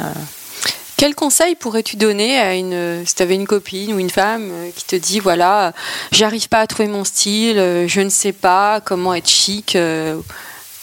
Quel 1.00 1.14
conseil 1.14 1.54
pourrais-tu 1.54 1.96
donner 1.96 2.38
à 2.38 2.54
une, 2.54 3.06
si 3.06 3.14
tu 3.14 3.22
avais 3.22 3.34
une 3.34 3.46
copine 3.46 3.94
ou 3.94 3.98
une 3.98 4.10
femme 4.10 4.50
euh, 4.52 4.70
qui 4.76 4.84
te 4.84 4.96
dit 4.96 5.18
voilà, 5.18 5.72
j'arrive 6.12 6.46
pas 6.50 6.58
à 6.58 6.66
trouver 6.66 6.90
mon 6.90 7.04
style, 7.04 7.58
euh, 7.58 7.88
je 7.88 8.02
ne 8.02 8.10
sais 8.10 8.32
pas 8.32 8.82
comment 8.82 9.14
être 9.14 9.26
chic, 9.26 9.76
euh, 9.76 10.20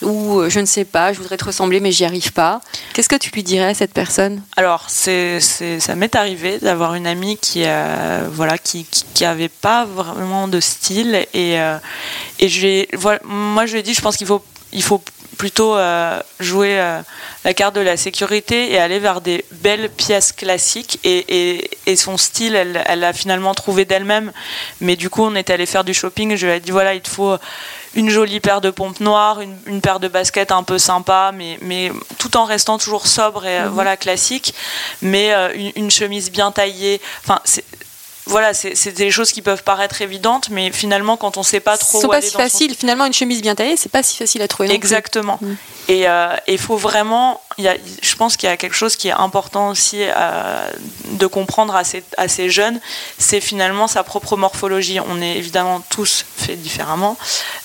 ou 0.01 0.41
je 0.49 0.59
ne 0.59 0.65
sais 0.65 0.85
pas, 0.85 1.13
je 1.13 1.19
voudrais 1.19 1.37
te 1.37 1.45
ressembler 1.45 1.79
mais 1.79 1.91
j'y 1.91 2.03
arrive 2.03 2.33
pas. 2.33 2.61
Qu'est-ce 2.95 3.09
que 3.09 3.15
tu 3.15 3.29
lui 3.29 3.43
dirais 3.43 3.67
à 3.67 3.73
cette 3.75 3.93
personne? 3.93 4.41
Alors, 4.55 4.85
c'est, 4.87 5.39
ça 5.39 5.93
m'est 5.93 6.15
arrivé 6.15 6.57
d'avoir 6.57 6.95
une 6.95 7.05
amie 7.05 7.37
qui, 7.37 7.65
voilà, 8.31 8.57
qui, 8.57 8.87
qui, 9.13 9.23
avait 9.23 9.49
pas 9.49 9.85
vraiment 9.85 10.47
de 10.47 10.59
style 10.59 11.27
et, 11.35 11.59
et 12.39 12.87
voilà, 12.97 13.19
moi 13.23 13.67
je 13.67 13.73
lui 13.73 13.81
ai 13.81 13.83
dit, 13.83 13.93
je 13.93 14.01
pense 14.01 14.17
qu'il 14.17 14.25
faut, 14.25 14.43
il 14.73 14.81
faut 14.81 15.03
plutôt 15.37 15.75
euh, 15.75 16.19
jouer 16.39 16.79
euh, 16.79 17.01
la 17.43 17.53
carte 17.53 17.75
de 17.75 17.81
la 17.81 17.97
sécurité 17.97 18.71
et 18.71 18.79
aller 18.79 18.99
vers 18.99 19.21
des 19.21 19.45
belles 19.51 19.89
pièces 19.89 20.31
classiques. 20.31 20.99
Et, 21.03 21.69
son 21.95 22.17
style, 22.17 22.55
elle 22.55 22.99
l'a 22.99 23.13
finalement 23.13 23.53
trouvé 23.53 23.85
d'elle-même. 23.85 24.31
Mais 24.81 24.95
du 24.95 25.09
coup, 25.09 25.23
on 25.23 25.35
est 25.35 25.49
allé 25.49 25.65
faire 25.65 25.83
du 25.83 25.93
shopping. 25.93 26.35
Je 26.35 26.45
lui 26.45 26.53
ai 26.53 26.59
dit 26.59 26.71
voilà, 26.71 26.93
il 26.93 27.01
te 27.01 27.09
faut 27.09 27.37
une 27.95 28.09
jolie 28.09 28.39
paire 28.39 28.61
de 28.61 28.69
pompes 28.69 28.99
noires, 28.99 29.39
une, 29.41 29.81
paire 29.81 29.99
de 29.99 30.07
baskets 30.07 30.51
un 30.51 30.61
peu 30.63 30.77
sympa, 30.77 31.31
mais, 31.33 31.57
mais 31.61 31.91
tout 32.19 32.37
en 32.37 32.45
restant 32.45 32.77
toujours 32.77 33.07
sobre 33.07 33.45
et 33.45 33.59
euh, 33.59 33.65
mhm. 33.65 33.73
voilà 33.73 33.97
classique. 33.97 34.53
Mais 35.01 35.31
une, 35.55 35.71
une, 35.75 35.91
chemise 35.91 36.31
bien 36.31 36.51
taillée. 36.51 37.01
Enfin, 37.23 37.41
voilà, 38.27 38.53
c'est 38.53 38.91
des 38.91 39.11
choses 39.11 39.31
qui 39.31 39.41
peuvent 39.41 39.63
paraître 39.63 40.01
évidentes, 40.01 40.49
mais 40.49 40.71
finalement, 40.71 41.17
quand 41.17 41.37
on 41.37 41.41
ne 41.41 41.45
sait 41.45 41.59
pas 41.59 41.77
trop. 41.77 42.01
C'est 42.01 42.07
pas 42.07 42.21
si 42.21 42.31
facile. 42.31 42.75
Finalement, 42.75 43.05
une 43.05 43.13
chemise 43.13 43.41
bien 43.41 43.55
taillée, 43.55 43.77
c'est 43.77 43.91
pas 43.91 44.03
si 44.03 44.17
facile 44.17 44.41
à 44.41 44.47
trouver. 44.47 44.71
Exactement. 44.71 45.39
Mm. 45.41 45.53
Et 45.89 45.99
il 46.01 46.05
euh, 46.05 46.57
faut 46.57 46.77
vraiment. 46.77 47.41
Y 47.57 47.67
a, 47.67 47.75
je 48.01 48.15
pense 48.15 48.37
qu'il 48.37 48.47
y 48.49 48.51
a 48.51 48.57
quelque 48.57 48.75
chose 48.75 48.95
qui 48.95 49.07
est 49.07 49.13
important 49.13 49.69
aussi 49.69 49.99
euh, 50.01 50.69
de 51.11 51.25
comprendre 51.25 51.75
à 51.75 51.83
ces, 51.83 52.03
à 52.17 52.27
ces 52.27 52.49
jeunes, 52.49 52.79
c'est 53.17 53.41
finalement 53.41 53.87
sa 53.87 54.03
propre 54.03 54.37
morphologie. 54.37 54.99
On 54.99 55.21
est 55.21 55.37
évidemment 55.37 55.81
tous 55.89 56.25
faits 56.37 56.61
différemment, 56.61 57.17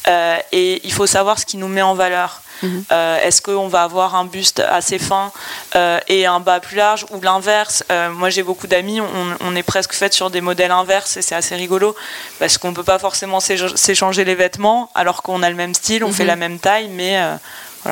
euh, 0.06 0.38
et 0.52 0.80
il 0.84 0.92
faut 0.92 1.06
savoir 1.06 1.38
ce 1.38 1.46
qui 1.46 1.56
nous 1.56 1.68
met 1.68 1.82
en 1.82 1.94
valeur. 1.94 2.42
Mhm. 2.62 2.84
Euh, 2.92 3.18
est-ce 3.22 3.42
qu'on 3.42 3.68
va 3.68 3.82
avoir 3.82 4.14
un 4.14 4.24
buste 4.24 4.60
assez 4.60 4.98
fin 4.98 5.32
euh, 5.74 5.98
et 6.08 6.26
un 6.26 6.40
bas 6.40 6.60
plus 6.60 6.76
large 6.76 7.06
ou 7.10 7.20
l'inverse? 7.20 7.84
Euh, 7.90 8.10
Moi, 8.10 8.30
j'ai 8.30 8.42
beaucoup 8.42 8.66
d'amis, 8.66 9.00
on, 9.00 9.56
est 9.56 9.62
presque 9.62 9.92
fait 9.92 10.12
sur 10.12 10.30
des 10.30 10.40
modèles 10.40 10.70
inverses 10.70 11.16
et 11.16 11.22
c'est 11.22 11.34
assez 11.34 11.54
rigolo 11.54 11.94
parce 12.38 12.58
qu'on 12.58 12.70
ne 12.70 12.74
peut 12.74 12.82
pas 12.82 12.98
forcément 12.98 13.40
s'échanger 13.40 14.24
les 14.24 14.34
vêtements 14.34 14.90
alors 14.94 15.22
qu'on 15.22 15.42
a 15.42 15.50
le 15.50 15.56
même 15.56 15.74
style, 15.74 16.04
on 16.04 16.12
fait 16.12 16.22
mhm. 16.22 16.28
la 16.28 16.36
même 16.36 16.58
taille, 16.58 16.88
mais. 16.88 17.20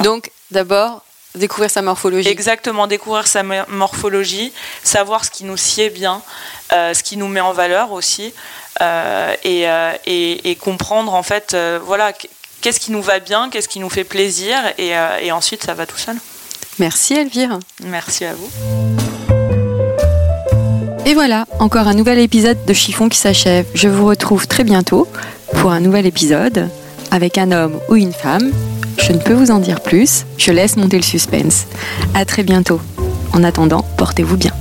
Donc, 0.02 0.30
d'abord, 0.50 1.02
Découvrir 1.36 1.70
sa 1.70 1.80
morphologie. 1.80 2.28
Exactement, 2.28 2.88
découvrir 2.88 3.28
sa 3.28 3.44
morphologie, 3.44 4.52
savoir 4.82 5.24
ce 5.24 5.30
qui 5.30 5.44
nous 5.44 5.56
sied 5.56 5.88
bien, 5.88 6.22
ce 6.72 7.02
qui 7.04 7.16
nous 7.16 7.28
met 7.28 7.40
en 7.40 7.52
valeur 7.52 7.92
aussi, 7.92 8.34
et, 8.80 9.66
et, 10.06 10.56
comprendre 10.56 11.14
en 11.14 11.22
fait, 11.22 11.56
voilà, 11.84 12.12
qu'est-ce 12.60 12.80
qui 12.80 12.92
nous 12.92 13.02
va 13.02 13.18
bien, 13.20 13.50
qu'est-ce 13.50 13.68
qui 13.68 13.80
nous 13.80 13.90
fait 13.90 14.04
plaisir, 14.04 14.56
euh, 14.78 15.18
et, 15.20 15.32
ensuite 15.32 15.64
ça 15.64 15.74
va 15.74 15.86
tout 15.86 15.98
seul. 15.98 16.16
Merci 16.78 17.14
Elvire. 17.14 17.58
Merci 17.84 18.24
à 18.24 18.34
vous. 18.34 18.50
Et 21.06 21.14
voilà, 21.14 21.46
encore 21.58 21.88
un 21.88 21.94
nouvel 21.94 22.18
épisode 22.18 22.64
de 22.66 22.72
Chiffon 22.72 23.08
qui 23.08 23.18
s'achève. 23.18 23.66
Je 23.74 23.88
vous 23.88 24.06
retrouve 24.06 24.46
très 24.46 24.64
bientôt 24.64 25.08
pour 25.54 25.72
un 25.72 25.80
nouvel 25.80 26.06
épisode 26.06 26.68
avec 27.10 27.38
un 27.38 27.50
homme 27.52 27.80
ou 27.88 27.96
une 27.96 28.12
femme. 28.12 28.52
Je 28.98 29.12
ne 29.12 29.18
peux 29.18 29.32
vous 29.32 29.50
en 29.50 29.58
dire 29.58 29.80
plus, 29.80 30.24
je 30.36 30.52
laisse 30.52 30.76
monter 30.76 30.96
le 30.96 31.02
suspense. 31.02 31.66
À 32.14 32.24
très 32.24 32.42
bientôt. 32.42 32.80
En 33.32 33.42
attendant, 33.44 33.84
portez-vous 33.96 34.36
bien. 34.36 34.52